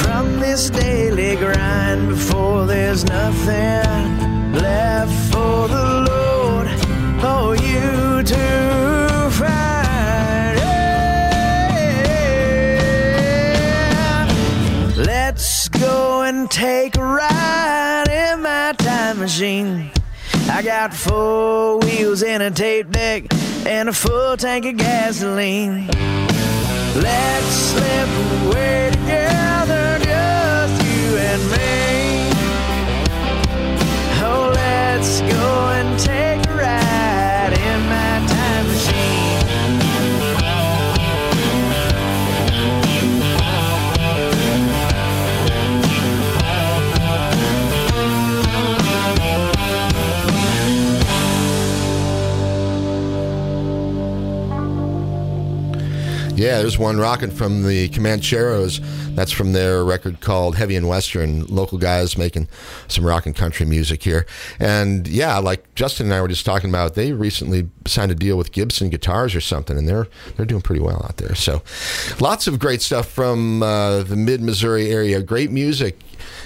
[0.01, 6.67] from this daily grind before there's nothing left for the Lord
[7.21, 8.45] for you to
[9.39, 10.57] find.
[14.97, 17.32] Let's go and take a ride
[19.23, 19.89] machine.
[20.49, 23.23] I got four wheels and a tape deck
[23.65, 25.87] and a full tank of gasoline.
[26.93, 28.09] Let's slip
[28.43, 29.62] away together,
[56.35, 58.79] Yeah, there's one rocking from the Comancheros.
[59.15, 61.45] That's from their record called Heavy and Western.
[61.45, 62.47] Local guys making
[62.87, 64.25] some rock and country music here.
[64.59, 68.35] And yeah, like Justin and I were just talking about, they recently signed a deal
[68.35, 71.35] with Gibson Guitars or something, and they're they're doing pretty well out there.
[71.35, 71.61] So
[72.19, 75.21] lots of great stuff from uh, the mid Missouri area.
[75.21, 75.99] Great music.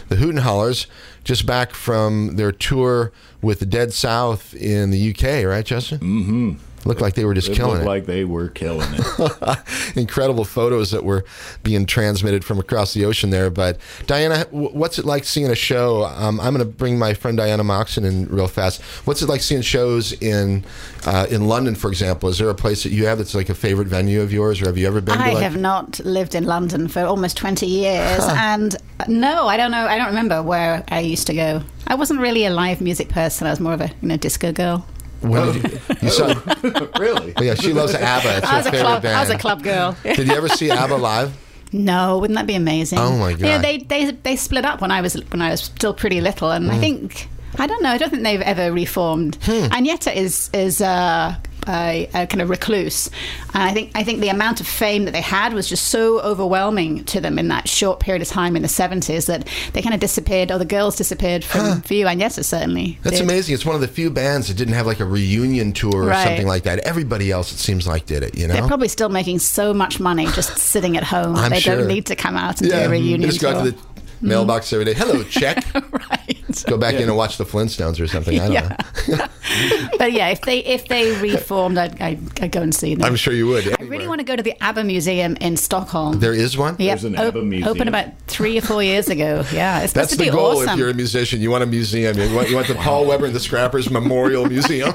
[0.10, 0.88] The Hooten Hallers
[1.24, 6.00] just back from their tour with the Dead South in the UK, right, Justin?
[6.00, 6.54] Mm-hmm.
[6.86, 7.88] Looked like they were just killing It killing looked it.
[7.88, 9.58] like they were killing it.
[9.98, 11.26] incredible photos that were
[11.64, 13.50] being transmitted from across the ocean there.
[13.50, 16.06] But Diana, what's it like seeing a show?
[16.06, 18.82] Um, I'm going to bring my friend Diana Moxon in real fast.
[19.06, 20.64] What's it like seeing shows in
[21.06, 22.30] uh, in London, for example?
[22.30, 24.66] Is there a place that you have that's like a favorite venue of yours, or
[24.68, 25.18] have you ever been?
[25.18, 28.24] I to like, have not lived in London for almost 20 years.
[28.38, 29.86] And uh, no, I don't know.
[29.88, 31.62] I don't remember where I used to go.
[31.88, 33.48] I wasn't really a live music person.
[33.48, 34.86] I was more of a you know disco girl.
[35.22, 36.28] When did you, you saw,
[37.00, 37.34] really?
[37.36, 38.38] oh, yeah, she loves ABBA.
[38.38, 39.02] It's I her was a favorite club.
[39.04, 39.16] band.
[39.18, 39.98] I was a club girl.
[40.04, 41.38] Did you ever see ABBA live?
[41.74, 43.00] No, wouldn't that be amazing?
[43.00, 43.42] Oh, my god!
[43.42, 43.64] Yeah, God.
[43.64, 46.66] they they they split up when I was when I was still pretty little, and
[46.70, 46.72] Mm.
[46.74, 47.90] I think I don't know.
[47.90, 49.36] I don't think they've ever reformed.
[49.44, 49.66] Hmm.
[49.74, 51.36] Agneta is is uh,
[51.68, 53.10] a, a kind of recluse,
[53.54, 56.22] and I think I think the amount of fame that they had was just so
[56.22, 59.94] overwhelming to them in that short period of time in the seventies that they kind
[59.94, 62.06] of disappeared, or the girls disappeared from view.
[62.06, 63.00] Agneta certainly.
[63.04, 63.24] That's did.
[63.24, 63.56] amazing.
[63.56, 66.24] It's one of the few bands that didn't have like a reunion tour or Right.
[66.26, 66.80] something like that.
[66.80, 68.38] Everybody else, it seems like, did it.
[68.38, 71.36] You know, They're probably still making so much money just sitting at home.
[71.36, 71.76] I'm they sure.
[71.78, 73.78] don't need to come out and do a They reunion just go to the
[74.22, 74.94] mailbox every day.
[74.94, 75.66] Hello, check.
[75.92, 76.37] right.
[76.68, 78.40] Go back in and watch the Flintstones or something.
[78.40, 78.78] I don't Yeah.
[79.18, 79.26] know.
[79.98, 83.06] But yeah, if they if they reformed, I'd, I'd, I'd go and see them.
[83.06, 83.68] I'm sure you would.
[83.80, 86.20] I really want to go to the ABBA Museum in Stockholm.
[86.20, 86.76] There is one.
[86.78, 87.00] Yep.
[87.00, 87.70] There's an op- ABBA museum.
[87.70, 89.44] Opened about three or four years ago.
[89.52, 90.58] Yeah, it's supposed That's to be the goal.
[90.58, 90.70] awesome.
[90.70, 92.18] If you're a musician, you want a museum.
[92.20, 94.94] You want, you want the Paul Weber and the Scrappers Memorial Museum.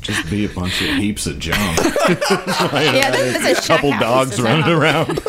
[0.00, 1.58] Just be a bunch of heaps of junk.
[2.08, 4.80] yeah, there's, there's a couple dogs running well.
[4.80, 5.20] around.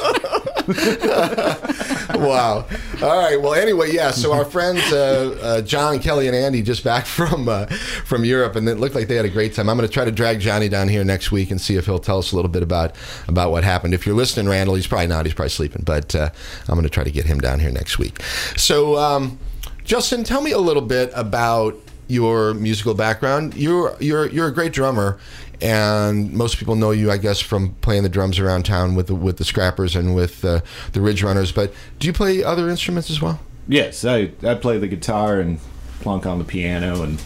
[2.15, 2.65] wow.
[3.03, 3.39] All right.
[3.39, 4.11] Well, anyway, yeah.
[4.11, 7.65] So our friends uh, uh, John, Kelly, and Andy just back from uh,
[8.05, 9.69] from Europe, and it looked like they had a great time.
[9.69, 11.99] I'm going to try to drag Johnny down here next week and see if he'll
[11.99, 12.95] tell us a little bit about
[13.27, 13.93] about what happened.
[13.93, 15.25] If you're listening, Randall, he's probably not.
[15.25, 16.29] He's probably sleeping, but uh,
[16.67, 18.21] I'm going to try to get him down here next week.
[18.57, 19.37] So, um,
[19.83, 23.55] Justin, tell me a little bit about your musical background.
[23.55, 25.19] You're you're you're a great drummer,
[25.61, 29.15] and most people know you, I guess, from playing the drums around town with the,
[29.15, 30.61] with the Scrappers and with uh,
[30.93, 31.51] the Ridge Runners.
[31.51, 33.39] But do you play other instruments as well?
[33.67, 35.59] Yes, I, I play the guitar and
[36.01, 37.19] plunk on the piano and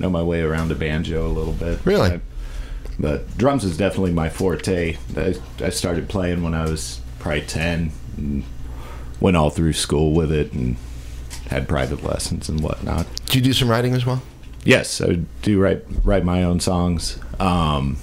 [0.00, 1.78] know my way around the banjo a little bit.
[1.84, 2.10] Really?
[2.12, 2.20] I-
[2.98, 4.96] but drums is definitely my forte.
[5.16, 8.42] I, I started playing when I was probably 10 and
[9.20, 10.76] went all through school with it and
[11.48, 13.06] had private lessons and whatnot.
[13.26, 14.22] Do you do some writing as well?
[14.66, 17.18] Yes, I do write write my own songs.
[17.38, 17.98] Um,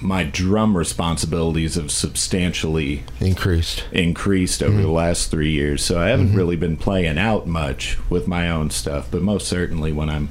[0.00, 3.84] my drum responsibilities have substantially Increased.
[3.92, 8.26] increased over the last three years, so I haven't really been playing out much with
[8.26, 9.08] my own stuff.
[9.10, 10.30] But most certainly when I'm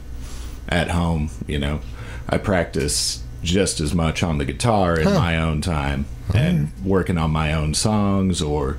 [0.68, 1.82] at home, you know,
[2.28, 7.32] I practice just as much on the guitar in my own time and working on
[7.32, 8.78] my own songs or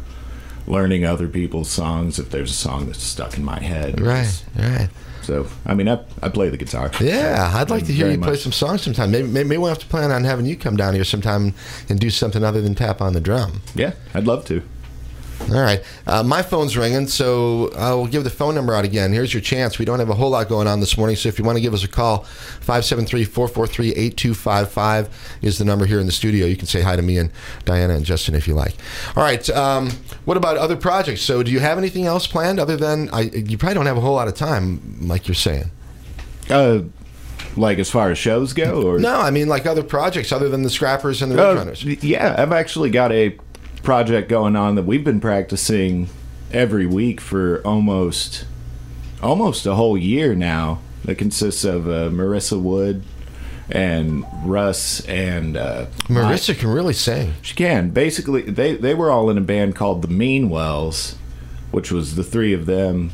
[0.67, 4.01] learning other people's songs if there's a song that's stuck in my head.
[4.01, 4.45] Right.
[4.57, 4.89] Right.
[5.31, 6.91] So, I mean, I, I play the guitar.
[7.01, 9.13] Yeah, I'd like to hear you play some songs sometime.
[9.13, 11.55] Maybe, maybe we'll have to plan on having you come down here sometime
[11.89, 13.63] and do something other than tap on the drum.
[13.77, 14.61] Yeah, I'd love to.
[15.49, 15.83] All right.
[16.07, 19.13] Uh, my phone's ringing, so I will give the phone number out again.
[19.13, 19.81] Here's your chance.
[19.81, 21.61] We don't have a whole lot going on this morning, so if you want to
[21.63, 22.19] give us a call,
[22.61, 25.09] 573 443 8255
[25.43, 26.47] is the number here in the studio.
[26.47, 27.31] You can say hi to me and
[27.65, 28.75] Diana and Justin if you like.
[29.17, 29.49] All right.
[29.51, 29.91] Um,
[30.25, 31.23] what about other projects?
[31.23, 34.01] So, do you have anything else planned other than I, you probably don't have a
[34.03, 35.71] whole lot of time, like you're saying?
[36.49, 36.83] Uh,
[37.57, 40.63] like as far as shows go, or No, I mean like other projects other than
[40.63, 41.85] the Scrappers and the Ridge Uh, Runners.
[42.05, 43.37] yeah, I've actually got a
[43.83, 46.09] project going on that we've been practicing
[46.53, 48.45] every week for almost
[49.23, 50.81] almost a whole year now.
[51.05, 53.05] That consists of uh, Marissa Wood
[53.71, 57.35] and Russ and uh, Marissa can really sing.
[57.41, 57.91] she can.
[57.91, 61.15] Basically, they they were all in a band called the Meanwells,
[61.71, 63.13] which was the three of them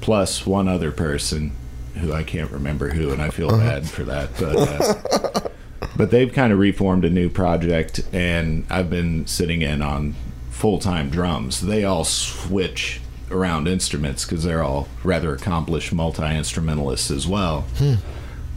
[0.00, 1.52] plus one other person
[2.00, 4.30] who I can't remember who, and I feel bad for that.
[4.38, 5.48] But uh,
[5.96, 10.14] but they've kind of reformed a new project, and I've been sitting in on
[10.50, 11.60] full time drums.
[11.60, 13.00] They all switch
[13.30, 17.64] around instruments because they're all rather accomplished multi instrumentalists as well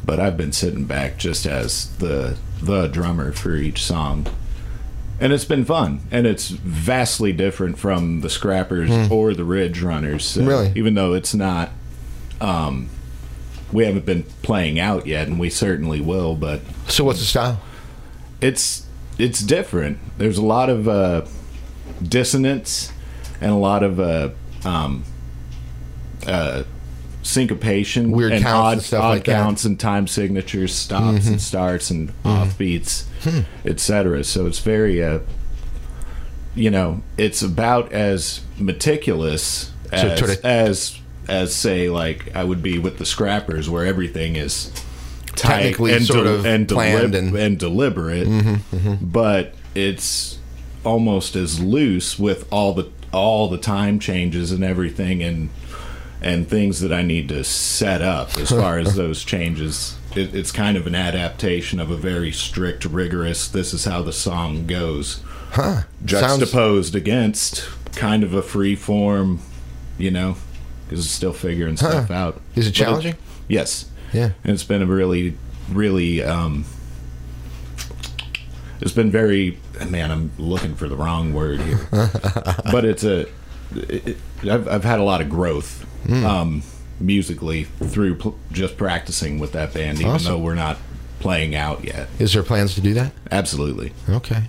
[0.05, 4.26] but I've been sitting back just as the the drummer for each song.
[5.20, 10.24] And it's been fun, and it's vastly different from the Scrappers or the Ridge Runners.
[10.26, 10.72] So Really?
[10.76, 11.70] even though it's not,
[12.41, 12.89] um,
[13.72, 16.36] we haven't been playing out yet, and we certainly will.
[16.36, 17.61] But So what's the style?
[18.41, 18.86] it's
[19.17, 19.97] it's different.
[20.17, 21.26] There's a lot of uh,
[22.01, 22.91] dissonance
[23.41, 24.30] and a lot of uh,
[24.65, 25.03] um,
[26.26, 26.63] uh,
[27.22, 29.32] syncopation, Weird and counts odd, and stuff odd like that.
[29.34, 29.43] Mm-hmm.
[29.43, 33.41] counts and time signatures, stops and starts and offbeats, Hmm.
[33.65, 34.24] etc.
[34.24, 35.20] So it's very, uh,
[36.55, 40.97] you know, it's about as meticulous as sort of- as
[41.30, 44.71] as say like I would be with the Scrappers, where everything is
[45.36, 48.27] Technically and sort of and, planned and- Mm-hmm, and deliberate,
[49.01, 50.38] but it's
[50.84, 55.49] almost as loose with all the all the time changes and everything and
[56.21, 59.95] and things that I need to set up as far as those changes.
[60.15, 63.47] It, it's kind of an adaptation of a very strict, rigorous.
[63.47, 65.21] This is how the song goes,
[65.51, 65.84] Huh.
[66.05, 69.39] Sounds juxtaposed against kind of a free form,
[69.97, 70.36] you know,
[70.89, 72.41] because it's still figuring stuff out.
[72.55, 73.15] Is it challenging?
[73.47, 73.85] yes.
[74.11, 74.31] Yeah.
[74.43, 75.37] And it's been a really,
[75.71, 76.65] really, um,
[78.81, 81.79] it's been very, man, I'm looking for the wrong word here.
[82.71, 83.27] but it's a,
[83.75, 86.25] it, I've, I've had a lot of growth Hmm.
[86.25, 86.63] um,
[87.01, 90.31] musically through pl- just practicing with that band, even Awesome.
[90.31, 90.77] though we're not
[91.19, 92.07] playing out yet.
[92.19, 93.11] Is there plans to do that?
[93.31, 93.91] Absolutely.
[94.09, 94.43] Okay.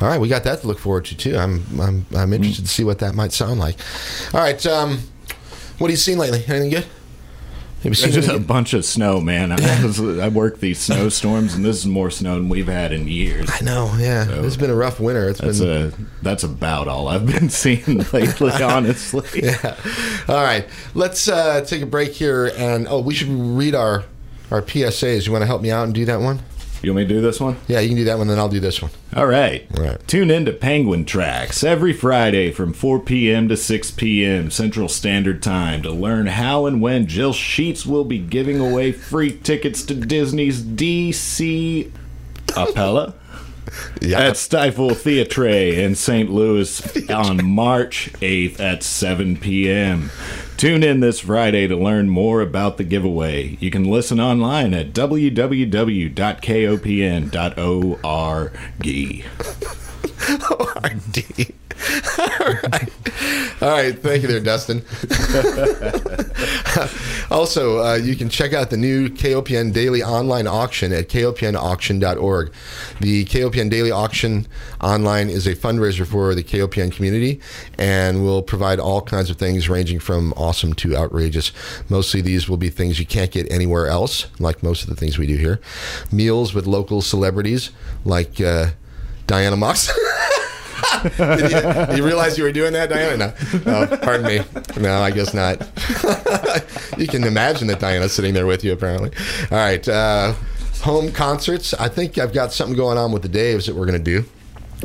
[0.00, 1.36] All right, we got that to look forward to too.
[1.36, 3.76] I'm I'm I'm interested to see what that might sound like.
[4.32, 5.00] All right, um,
[5.78, 6.44] what have you seen lately?
[6.46, 6.86] Anything good?
[7.82, 9.50] Seen just a bunch of snow, man.
[9.50, 13.08] I, was, I work these snowstorms, and this is more snow than we've had in
[13.08, 13.50] years.
[13.52, 13.92] I know.
[13.98, 15.28] Yeah, it's been a rough winter.
[15.30, 15.88] It's That's been.
[15.88, 15.92] a
[16.22, 19.42] that's about all I've been seeing lately, honestly.
[19.42, 19.76] yeah.
[20.28, 24.04] All right, let's uh, take a break here, and oh, we should read our
[24.52, 25.26] our PSAs.
[25.26, 26.38] You want to help me out and do that one?
[26.82, 27.56] You want me to do this one?
[27.68, 28.90] Yeah, you can do that one, then I'll do this one.
[29.14, 29.66] All right.
[29.76, 30.08] All right.
[30.08, 33.48] Tune in to Penguin Tracks every Friday from 4 p.m.
[33.48, 34.50] to 6 p.m.
[34.50, 39.30] Central Standard Time to learn how and when Jill Sheets will be giving away free
[39.38, 41.90] tickets to Disney's DC
[42.48, 43.14] Appella
[44.02, 44.18] Yeah.
[44.18, 46.28] at Stifel Theatre in St.
[46.28, 50.10] Louis on March 8th at 7 p.m.
[50.56, 53.56] Tune in this Friday to learn more about the giveaway.
[53.60, 56.12] You can listen online at www.kopn.org.
[60.84, 61.52] RD.
[62.18, 62.90] All right.
[63.62, 63.98] All right.
[63.98, 64.82] Thank you there, Dustin.
[67.30, 72.52] also, uh, you can check out the new KOPN Daily Online Auction at kopnauction.org.
[73.00, 74.46] The KOPN Daily Auction
[74.80, 77.40] Online is a fundraiser for the KOPN community
[77.78, 81.52] and will provide all kinds of things ranging from awesome to outrageous.
[81.88, 85.18] Mostly these will be things you can't get anywhere else, like most of the things
[85.18, 85.60] we do here.
[86.10, 87.70] Meals with local celebrities
[88.04, 88.70] like uh,
[89.26, 89.90] Diana Moss.
[91.16, 93.34] Did you, you realize you were doing that, Diana?
[93.64, 93.88] No.
[93.90, 94.40] Oh, pardon me.
[94.80, 95.58] No, I guess not.
[96.98, 99.10] you can imagine that Diana's sitting there with you, apparently.
[99.50, 99.86] All right.
[99.86, 100.34] Uh,
[100.82, 101.74] home concerts.
[101.74, 104.24] I think I've got something going on with the Daves that we're going to do.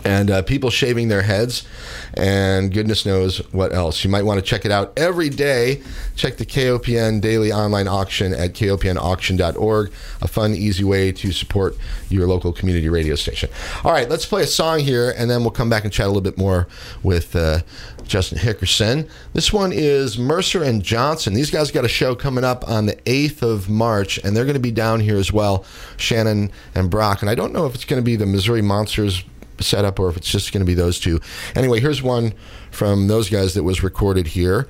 [0.03, 1.67] And uh, people shaving their heads,
[2.13, 4.03] and goodness knows what else.
[4.03, 5.81] You might want to check it out every day.
[6.15, 9.91] Check the KOPN daily online auction at kopnauction.org.
[10.21, 11.77] A fun, easy way to support
[12.09, 13.49] your local community radio station.
[13.83, 16.09] All right, let's play a song here, and then we'll come back and chat a
[16.09, 16.67] little bit more
[17.03, 17.61] with uh,
[18.07, 19.09] Justin Hickerson.
[19.33, 21.33] This one is Mercer and Johnson.
[21.33, 24.53] These guys got a show coming up on the 8th of March, and they're going
[24.53, 25.65] to be down here as well,
[25.97, 27.21] Shannon and Brock.
[27.21, 29.23] And I don't know if it's going to be the Missouri Monsters
[29.59, 31.19] setup or if it's just going to be those two.
[31.55, 32.33] Anyway, here's one
[32.71, 34.67] from those guys that was recorded here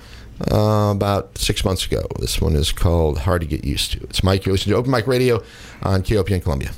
[0.52, 2.04] uh, about six months ago.
[2.20, 4.04] This one is called Hard to Get Used to.
[4.04, 4.46] It's Mike.
[4.46, 5.44] You're listening to Open Mic Radio
[5.82, 6.72] on KOPN Columbia.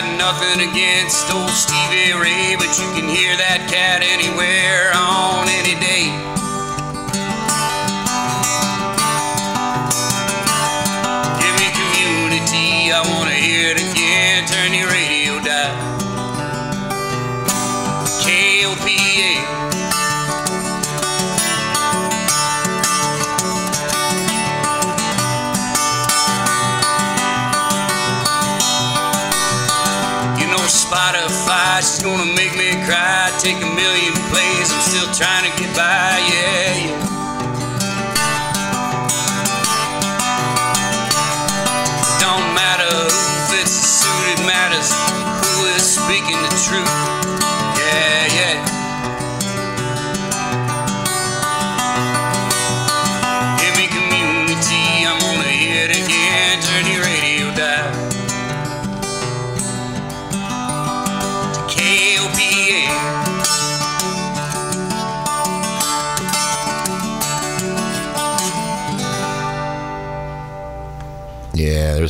[0.00, 5.74] got nothing against old Stevie Ray, but you can hear that cat anywhere on any
[5.80, 6.37] day.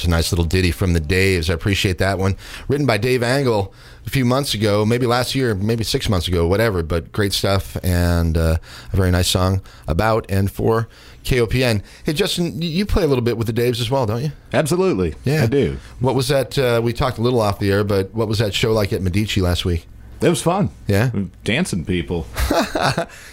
[0.08, 1.48] a nice little ditty from the Daves.
[1.48, 2.36] I appreciate that one.
[2.66, 3.72] Written by Dave Angle
[4.06, 6.82] a few months ago, maybe last year, maybe six months ago, whatever.
[6.82, 8.56] But great stuff and uh,
[8.92, 10.88] a very nice song about and for
[11.24, 11.82] KOPN.
[12.04, 14.32] Hey, Justin, you play a little bit with the Daves as well, don't you?
[14.52, 15.14] Absolutely.
[15.24, 15.78] Yeah, I do.
[16.00, 16.58] What was that?
[16.58, 19.02] Uh, we talked a little off the air, but what was that show like at
[19.02, 19.86] Medici last week?
[20.20, 20.70] It was fun.
[20.88, 21.10] Yeah,
[21.44, 22.26] dancing people.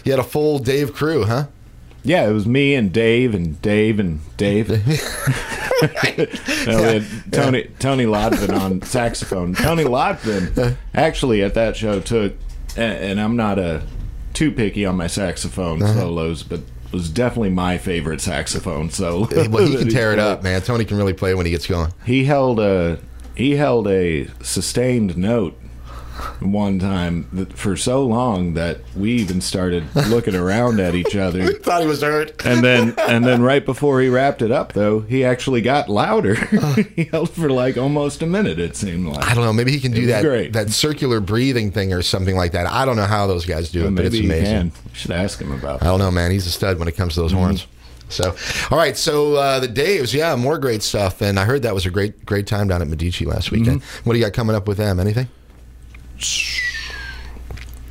[0.03, 1.47] you had a full Dave crew, huh?
[2.05, 4.69] Yeah, it was me and Dave and Dave and Dave.
[4.69, 4.77] No,
[6.77, 9.53] we had Tony Tony Lodvin on saxophone.
[9.55, 12.33] Tony Lodvin actually at that show took,
[12.77, 13.81] and I'm not a
[14.33, 15.93] too picky on my saxophone Uh-huh.
[15.93, 19.27] solos, but was definitely my favorite saxophone solo.
[19.49, 20.61] Well, he can tear it up, man.
[20.61, 21.91] Tony can really play when he gets going.
[22.05, 22.99] He held a
[23.35, 25.59] he held a sustained note
[26.39, 31.53] one time that for so long that we even started looking around at each other.
[31.53, 32.45] Thought he was hurt.
[32.45, 36.35] And then and then right before he wrapped it up though, he actually got louder.
[36.51, 36.75] Uh.
[36.95, 39.25] he held for like almost a minute it seemed like.
[39.25, 39.53] I don't know.
[39.53, 40.53] Maybe he can do that great.
[40.53, 42.67] that circular breathing thing or something like that.
[42.67, 44.71] I don't know how those guys do it, but it's amazing.
[44.85, 46.31] We should ask him about I don't know, man.
[46.31, 47.41] He's a stud when it comes to those mm-hmm.
[47.41, 47.67] horns.
[48.09, 48.35] So,
[48.71, 48.95] all right.
[48.95, 51.21] So uh, the Daves, yeah, more great stuff.
[51.21, 53.81] And I heard that was a great, great time down at Medici last weekend.
[53.81, 54.07] Mm-hmm.
[54.09, 54.99] What do you got coming up with them?
[54.99, 55.27] Anything?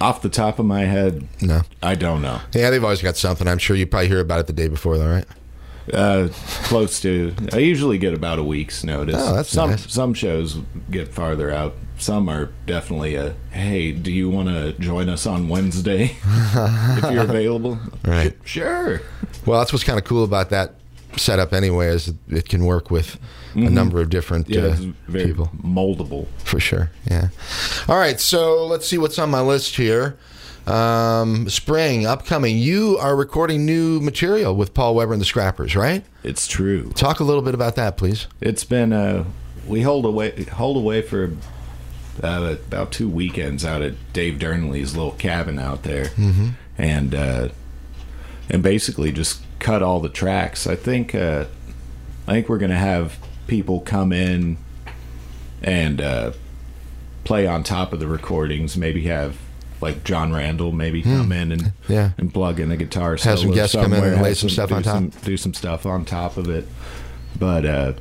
[0.00, 1.62] Off the top of my head, No.
[1.82, 2.40] I don't know.
[2.52, 3.46] Yeah, they've always got something.
[3.48, 5.24] I'm sure you probably hear about it the day before, though, right?
[5.92, 6.28] Uh,
[6.64, 7.34] close to.
[7.52, 9.16] I usually get about a week's notice.
[9.18, 9.92] Oh, that's some nice.
[9.92, 10.58] some shows
[10.90, 11.74] get farther out.
[11.98, 13.92] Some are definitely a hey.
[13.92, 17.78] Do you want to join us on Wednesday if you're available?
[18.02, 18.34] Right.
[18.44, 19.02] Sure.
[19.44, 20.74] Well, that's what's kind of cool about that
[21.16, 23.18] setup, anyway, is it- can work with
[23.54, 24.62] a number of different Yeah,
[25.08, 25.50] uh, people.
[25.62, 26.26] moldable.
[26.42, 26.90] For sure.
[27.08, 27.28] Yeah.
[27.88, 28.18] All right.
[28.18, 30.16] So let's see what's on my list here.
[30.66, 32.56] Um, spring upcoming.
[32.58, 36.02] You are recording new material with Paul Weber and the Scrappers, right?
[36.22, 36.90] It's true.
[36.94, 38.26] Talk a little bit about that, please.
[38.40, 39.24] It's been uh,
[39.66, 41.32] we hold away hold away for
[42.22, 46.48] uh, about two weekends out at Dave Durnley's little cabin out there, mm-hmm.
[46.78, 47.48] and uh,
[48.48, 50.66] and basically just cut all the tracks.
[50.66, 51.46] I think uh,
[52.28, 54.58] I think we're gonna have people come in
[55.62, 56.32] and uh,
[57.24, 58.76] play on top of the recordings.
[58.76, 59.36] Maybe have
[59.80, 61.92] like John Randall maybe come in and Hmm.
[61.92, 62.10] Yeah.
[62.18, 63.16] and plug in a guitar.
[63.16, 64.94] Have some guests come in and lay have some stuff on top.
[64.94, 66.66] some- do some stuff on top of it.
[67.38, 67.92] But uh,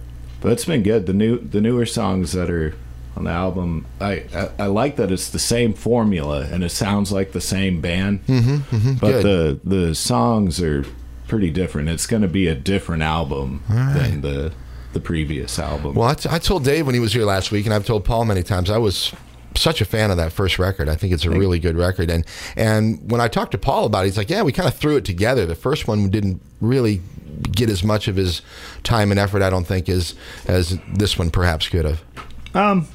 [0.42, 1.06] but it's been good.
[1.06, 2.76] The new the newer songs that are
[3.16, 7.12] on the album, I, I I like that it's the same formula and it sounds
[7.12, 8.26] like the same band.
[8.28, 9.24] Mm-hmm, but good.
[9.64, 10.86] the the songs are
[11.34, 11.90] pretty different.
[11.90, 14.54] It's going to be a different album than the
[14.94, 15.96] the previous album.
[15.96, 18.06] Well, I, t- I told Dave when he was here last week, and I've told
[18.06, 19.12] Paul many times, I was
[19.56, 20.88] such a fan of that first record.
[20.88, 22.12] I think it's a really good record.
[22.12, 22.24] And
[22.56, 24.96] and when I talked to Paul about it, he's like, "Yeah, we kind of threw
[24.96, 25.48] it together.
[25.48, 27.02] The first one didn't really
[27.52, 28.44] get as much of his
[28.84, 30.14] time and effort, I don't think, as
[30.46, 32.04] as this one perhaps could have."
[32.54, 32.88] Um,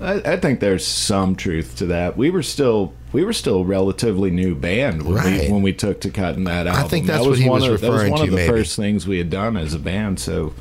[0.00, 2.16] I, I think there's some truth to that.
[2.16, 5.40] We were still we were still a relatively new band when Right.
[5.46, 6.84] we when we took to cutting that album.
[6.84, 8.36] I think that's that what was he one was of, that was one of the
[8.36, 8.48] maybe.
[8.48, 10.18] first things we had done as a band.
[10.20, 10.52] So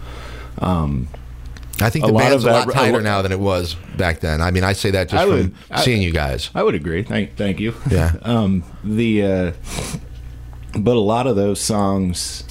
[1.80, 4.42] I think A the band's a that- lot tighter now than it was back then.
[4.42, 6.50] I mean, I say that just I from would- I- seeing you guys.
[6.56, 7.04] I would agree.
[7.04, 7.76] Thank thank you.
[7.92, 8.14] Yeah.
[8.24, 9.52] um, the uh,
[10.78, 12.44] but a lot of those songs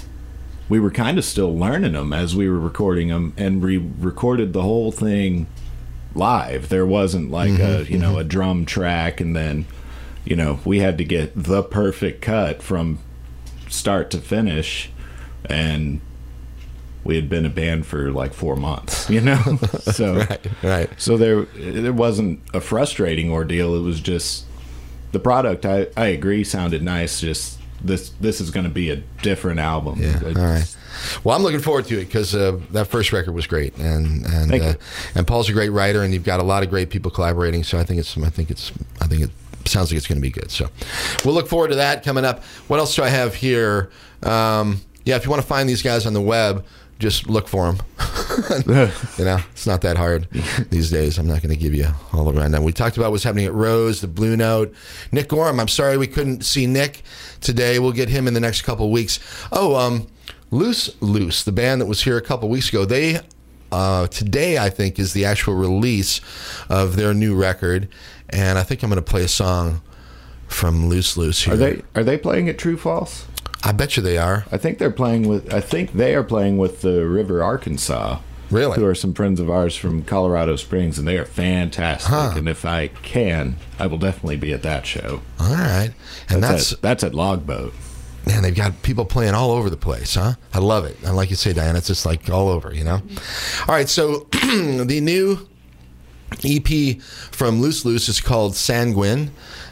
[0.69, 4.53] we were kind of still learning them as we were recording them, and we recorded
[4.53, 5.47] the whole thing
[6.15, 6.69] live.
[6.71, 9.67] There wasn't like a you know a drum track, and then
[10.27, 12.99] you know we had to get the perfect cut from
[13.69, 14.91] start to finish,
[15.47, 16.01] and
[17.05, 19.41] we had been a band for like four months, you know.
[19.81, 20.91] so Right, right.
[20.99, 23.75] so there it wasn't a frustrating ordeal.
[23.77, 24.45] It was just
[25.13, 25.65] the product.
[25.65, 27.21] I I agree sounded nice.
[27.21, 30.01] Just this this is going to be a different album.
[30.03, 30.21] Yeah.
[30.25, 30.77] All right.
[31.23, 34.55] Well, I'm looking forward to it because uh, that first record was great, and and
[34.55, 34.75] uh,
[35.15, 37.63] and Paul's a great writer, and you've got a lot of great people collaborating.
[37.65, 39.31] So I think it's I think it's I think it
[39.69, 40.51] sounds like it's going to be good.
[40.51, 40.69] So
[41.25, 42.43] we'll look forward to that coming up.
[42.69, 43.91] What else do I have here?
[44.23, 46.65] Um, yeah, if you want to find these guys on the web,
[46.99, 47.83] just look for them.
[49.19, 50.29] you know, it's not that hard
[50.71, 51.19] these days.
[51.19, 52.65] I'm not going to give you all the rundown.
[52.65, 54.75] We talked about what's happening at Rose, the Blue Note.
[55.13, 57.03] Nick Gorham, I'm sorry we couldn't see Nick
[57.41, 57.79] today.
[57.79, 59.21] We'll get him in the next couple weeks.
[59.53, 60.07] Oh, um,
[60.51, 63.21] Loose Loose, the band that was here a couple weeks ago, they
[63.77, 66.21] uh, today I think is the actual release
[66.71, 67.89] of their new record,
[68.31, 69.83] and I think I'm going to play a song
[70.49, 71.55] from Loose Loose here.
[71.55, 73.27] Are they are they playing at True False?
[73.63, 74.47] I bet you they are.
[74.51, 75.53] I think they're playing with.
[75.53, 78.21] I think they are playing with the River Arkansas.
[78.51, 78.77] Really?
[78.77, 82.09] Who are some friends of ours from Colorado Springs, and they are fantastic.
[82.09, 82.33] Huh.
[82.37, 85.21] And if I can, I will definitely be at that show.
[85.41, 85.91] All right,
[86.31, 87.75] and That's that's at, that's at Logboat.
[88.27, 90.35] Man, they've got people playing all over the place, huh?
[90.53, 90.97] I love it.
[91.05, 93.01] And like you say, Diana, it's just like all over, you know?
[93.69, 95.49] All right, so the new
[96.45, 99.31] EP from Loose Loose is called Sanguine,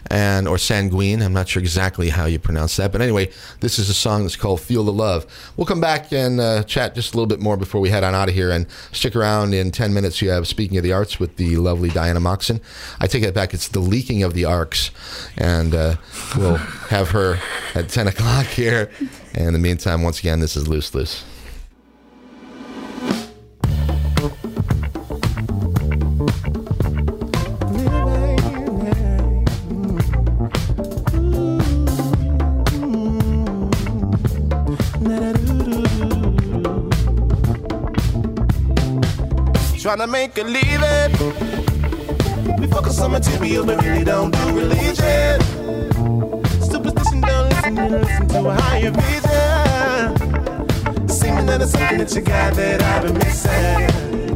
[0.08, 1.22] and or Sanguine.
[1.22, 3.30] I'm not sure exactly how you pronounce that, but anyway,
[3.60, 5.26] this is a song that's called "Feel the Love."
[5.56, 8.14] We'll come back and uh, chat just a little bit more before we head on
[8.14, 9.54] out of here, and stick around.
[9.54, 12.60] In ten minutes, you have "Speaking of the Arts" with the lovely Diana Moxon.
[13.00, 14.90] I take it back; it's the leaking of the arcs,
[15.36, 15.96] and uh,
[16.36, 17.38] we'll have her
[17.74, 18.90] at ten o'clock here.
[19.34, 21.24] And in the meantime, once again, this is Loose Loose.
[39.94, 41.12] Trying to make a living.
[42.58, 45.40] We focus on material, but really don't do religion.
[46.60, 50.18] Superstition don't listen, listen to a higher vision.
[51.08, 54.32] Seeming that it's something that you got that I've been missing.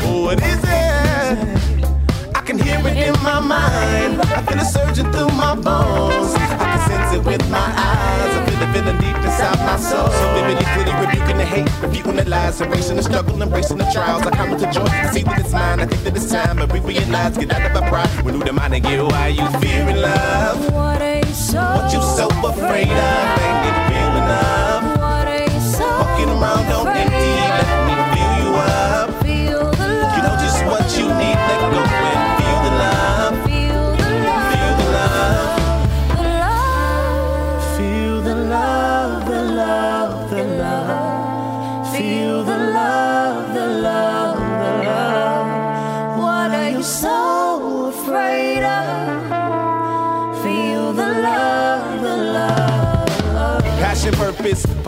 [0.00, 2.36] Oh, what is it?
[2.36, 4.20] I can hear it in my mind.
[4.20, 6.34] I feel it surging through my bones.
[6.34, 8.37] I can sense it with my eyes.
[8.58, 10.10] Feel feeling deep inside my soul.
[10.10, 14.26] So vividly, clearly rebuking the hate, rebuking the lies, erasing the struggle, embracing the trials.
[14.26, 14.82] I come with the joy.
[14.82, 15.80] I see that it's mine.
[15.80, 16.56] I think that it's time.
[16.56, 18.26] But we realize, get out of our pride.
[18.26, 20.72] Renew the mind and get why you fearing love.
[20.72, 21.60] What are you so?
[21.60, 23.27] What you so afraid of?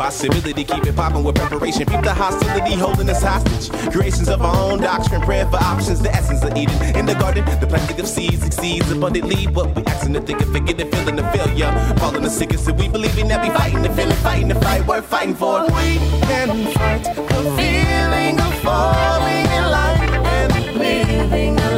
[0.01, 1.84] Possibility, keep it popping with preparation.
[1.84, 3.68] Keep the hostility holding us hostage.
[3.92, 6.96] Creations of our own doctrine, praying for options, the essence of Eden.
[6.96, 10.51] In the garden, the planting of seeds exceeds abundantly what we asking to think and
[10.57, 11.70] forget and feeling the failure.
[11.98, 15.05] Falling the sickest, and we believing that we fighting the feeling, fighting the fight worth
[15.05, 15.64] fighting for.
[15.64, 15.98] We
[16.28, 21.70] can fight the feeling of falling in line and living a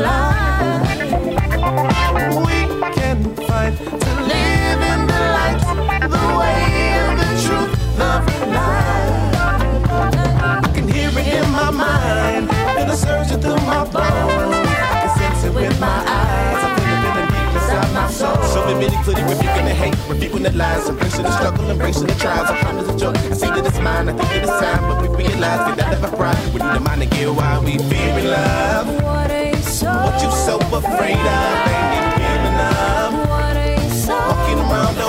[18.92, 22.50] Vividly, clearly rebuking the hate, rebuking the lies, embracing the struggle, embracing the trials.
[22.50, 23.12] I promise a joy.
[23.12, 26.04] I see that it's mine, I think that it's time, but we realize out of
[26.04, 26.36] our pride.
[26.52, 28.86] We need the mind to get why we fearing love.
[29.02, 29.30] What
[29.64, 29.88] so?
[29.88, 31.54] What you so afraid of?
[31.72, 33.12] Ain't it real enough?
[33.28, 34.12] What are so?
[34.12, 35.01] Walking around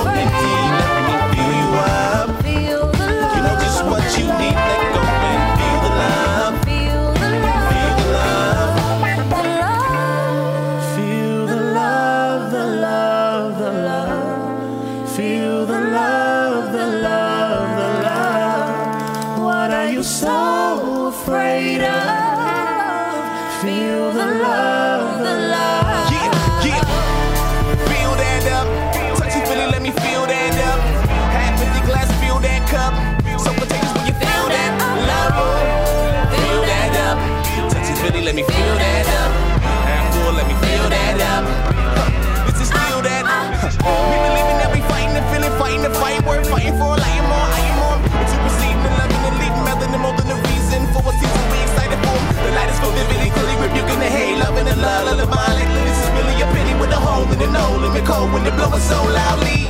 [57.51, 59.67] hole in it, cold when it blowing so loudly.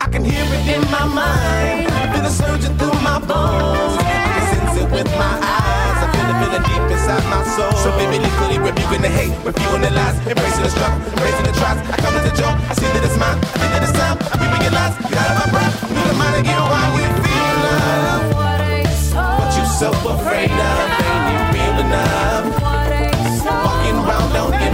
[0.00, 3.98] I can hear it in my mind, feel it surging through my bones.
[3.98, 7.72] I can sense it with my eyes, I feel it feeling deep inside my soul.
[7.82, 11.80] So vividly, clearly rebuking the hate, reviewing the lies, embracing the struggle, embracing the trials.
[11.90, 14.16] I come to the joy, I see that it's mine, I think that it's time.
[14.20, 18.22] I realize, get out of my pride, need a mind get why we feel love.
[19.38, 19.88] What you so?
[19.90, 22.44] You afraid of, ain't it real enough?
[22.50, 23.52] You?
[23.66, 24.73] Walking around on empty,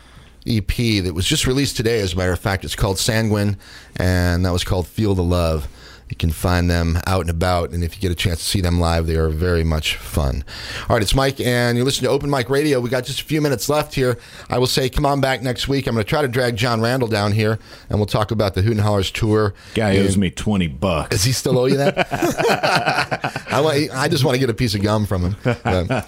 [0.47, 2.63] EP that was just released today, as a matter of fact.
[2.63, 3.57] It's called Sanguine,
[3.97, 5.67] and that was called Feel the Love.
[6.09, 8.59] You can find them out and about, and if you get a chance to see
[8.59, 10.43] them live, they are very much fun.
[10.89, 12.81] All right, it's Mike, and you're listening to Open Mic Radio.
[12.81, 14.17] We got just a few minutes left here.
[14.49, 15.87] I will say, come on back next week.
[15.87, 18.61] I'm going to try to drag John Randall down here, and we'll talk about the
[18.61, 19.53] Hooten Hallers tour.
[19.73, 21.11] Guy owes me 20 bucks.
[21.11, 22.05] Does he still owe you that?
[23.49, 25.35] I, I just want to get a piece of gum from him.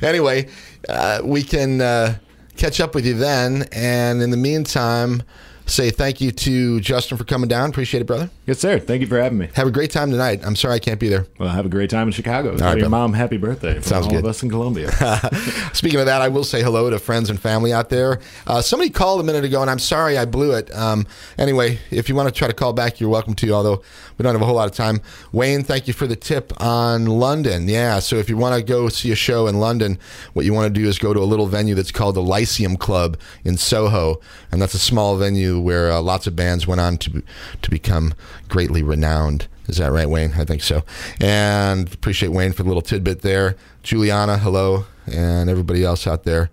[0.02, 0.48] Anyway,
[0.88, 2.18] uh, we can uh,
[2.58, 3.66] catch up with you then.
[3.72, 5.22] And in the meantime,
[5.68, 7.70] say thank you to Justin for coming down.
[7.70, 8.30] Appreciate it, brother.
[8.46, 8.78] Yes, sir.
[8.78, 9.48] Thank you for having me.
[9.54, 10.40] Have a great time tonight.
[10.44, 11.26] I'm sorry I can't be there.
[11.38, 12.56] Well, have a great time in Chicago.
[12.56, 14.20] Tell right, your mom happy birthday from Sounds all good.
[14.20, 14.90] of us in Columbia.
[15.72, 18.20] Speaking of that, I will say hello to friends and family out there.
[18.46, 20.74] Uh, somebody called a minute ago, and I'm sorry I blew it.
[20.74, 21.06] Um,
[21.36, 23.82] anyway, if you want to try to call back, you're welcome to, although
[24.16, 25.00] we don't have a whole lot of time.
[25.32, 27.68] Wayne, thank you for the tip on London.
[27.68, 29.98] Yeah, so if you want to go see a show in London,
[30.32, 32.76] what you want to do is go to a little venue that's called the Lyceum
[32.76, 36.96] Club in Soho, and that's a small venue where uh, lots of bands went on
[36.98, 37.22] to
[37.62, 38.14] to become
[38.48, 39.48] greatly renowned.
[39.68, 40.32] Is that right, Wayne?
[40.36, 40.82] I think so.
[41.20, 43.56] And appreciate Wayne for the little tidbit there.
[43.82, 46.50] Juliana, hello, and everybody else out there.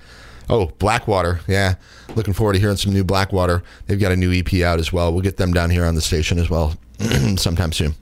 [0.49, 1.39] Oh, Blackwater.
[1.47, 1.75] Yeah.
[2.15, 3.63] Looking forward to hearing some new Blackwater.
[3.87, 5.11] They've got a new EP out as well.
[5.11, 6.75] We'll get them down here on the station as well
[7.37, 7.95] sometime soon.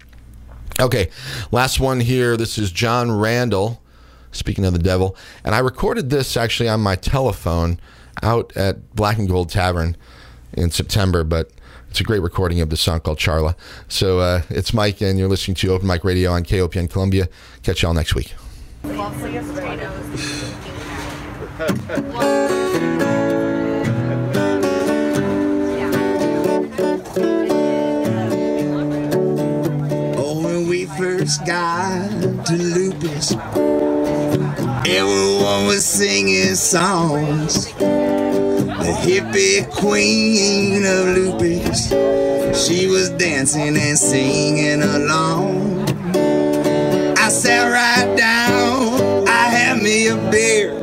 [0.79, 1.09] Okay.
[1.51, 2.35] Last one here.
[2.35, 3.81] This is John Randall,
[4.31, 5.15] speaking of the devil.
[5.43, 7.79] And I recorded this actually on my telephone
[8.21, 9.95] out at Black and Gold Tavern
[10.53, 11.51] in September, but
[11.89, 13.55] it's a great recording of the song called Charla.
[13.87, 17.27] So uh, it's Mike, and you're listening to Open Mic Radio on KOPN Columbia.
[17.61, 18.33] Catch y'all next week.
[30.17, 30.63] Oh,
[30.97, 32.09] first got
[32.45, 33.31] to Lupus,
[34.87, 37.73] everyone was singing songs.
[38.83, 41.87] The hippie queen of Lupus,
[42.53, 45.87] she was dancing and singing along.
[47.17, 50.73] I sat right down, I had me a beer.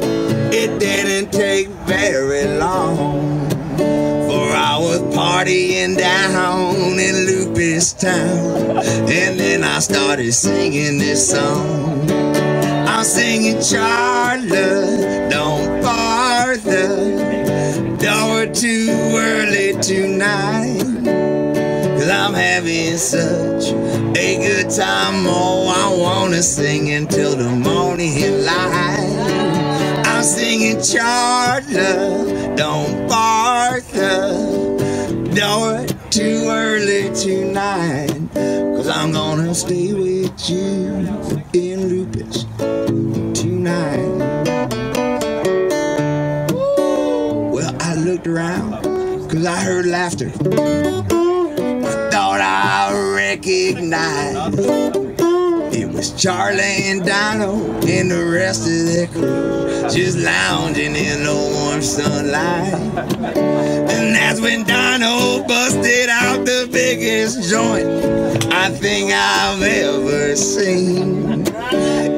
[0.51, 3.47] It didn't take very long.
[3.77, 8.79] For I was partying down in Lupus town.
[8.79, 12.11] And then I started singing this song.
[12.89, 14.90] I'm singing Charlotte,
[23.01, 23.73] such
[24.15, 25.25] a good time.
[25.27, 30.05] Oh, I wanna sing until the morning light.
[30.05, 34.35] I'm singing Charlotte, don't bother.
[35.35, 38.13] Don't too early tonight.
[38.35, 41.09] Cause I'm gonna stay with you
[41.55, 42.45] in Lupus
[43.41, 44.09] tonight.
[47.51, 48.83] Well, I looked around
[49.31, 51.20] cause I heard laughter.
[53.43, 54.59] Recognized
[55.75, 57.55] it was Charlie and Dino
[57.89, 62.75] and the rest of their crew just lounging in the warm sunlight.
[63.89, 67.87] And that's when Dino busted out the biggest joint
[68.53, 71.47] I think I've ever seen.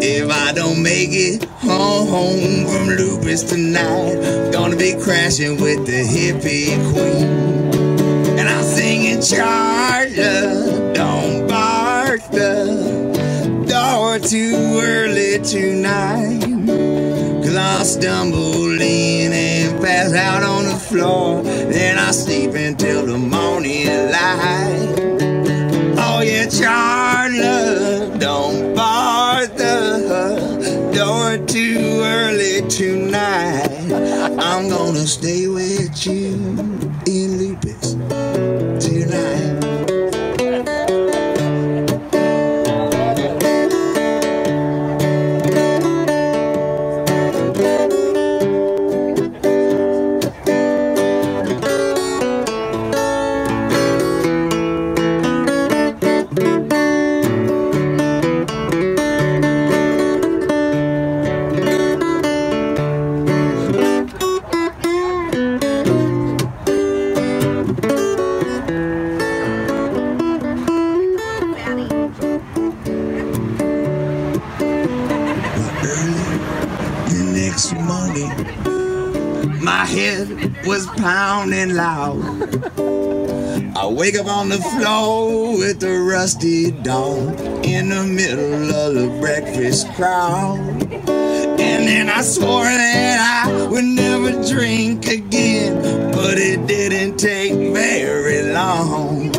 [0.02, 6.74] If I don't make it home from Lupus tonight, gonna be crashing with the hippie
[6.92, 7.62] queen.
[8.40, 10.96] And I'm singing Charlotte,
[14.18, 16.40] too early tonight.
[17.42, 21.42] Cause I'll stumble in and pass out on the floor.
[21.42, 24.94] Then I sleep until the morning light.
[25.98, 33.92] Oh yeah, Charlotte, don't bar the door too early tonight.
[34.38, 36.34] I'm gonna stay with you
[37.06, 37.94] in Lupus
[38.84, 39.41] tonight.
[81.02, 82.22] Pounding loud.
[83.76, 89.08] I wake up on the floor with the rusty dog in the middle of the
[89.20, 90.60] breakfast crowd.
[91.58, 95.82] And then I swore that I would never drink again,
[96.12, 99.32] but it didn't take very long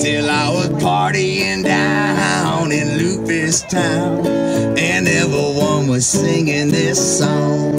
[0.00, 4.26] till I was partying down in Lupus Town,
[4.78, 7.74] and everyone was singing this song.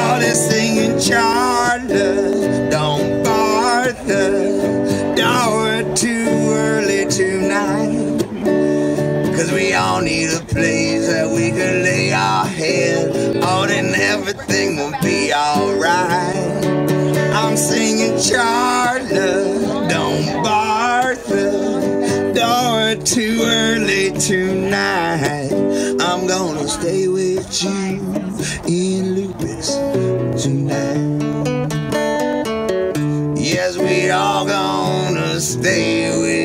[0.00, 1.47] Oh, they're singing Charla,
[14.58, 16.64] everything will be alright.
[17.34, 25.52] I'm singing Charla, don't Bartha, Dora too early tonight.
[26.00, 28.00] I'm gonna stay with you
[28.66, 29.76] in Lupus
[30.42, 31.68] tonight.
[33.38, 36.37] Yes, we all gonna stay with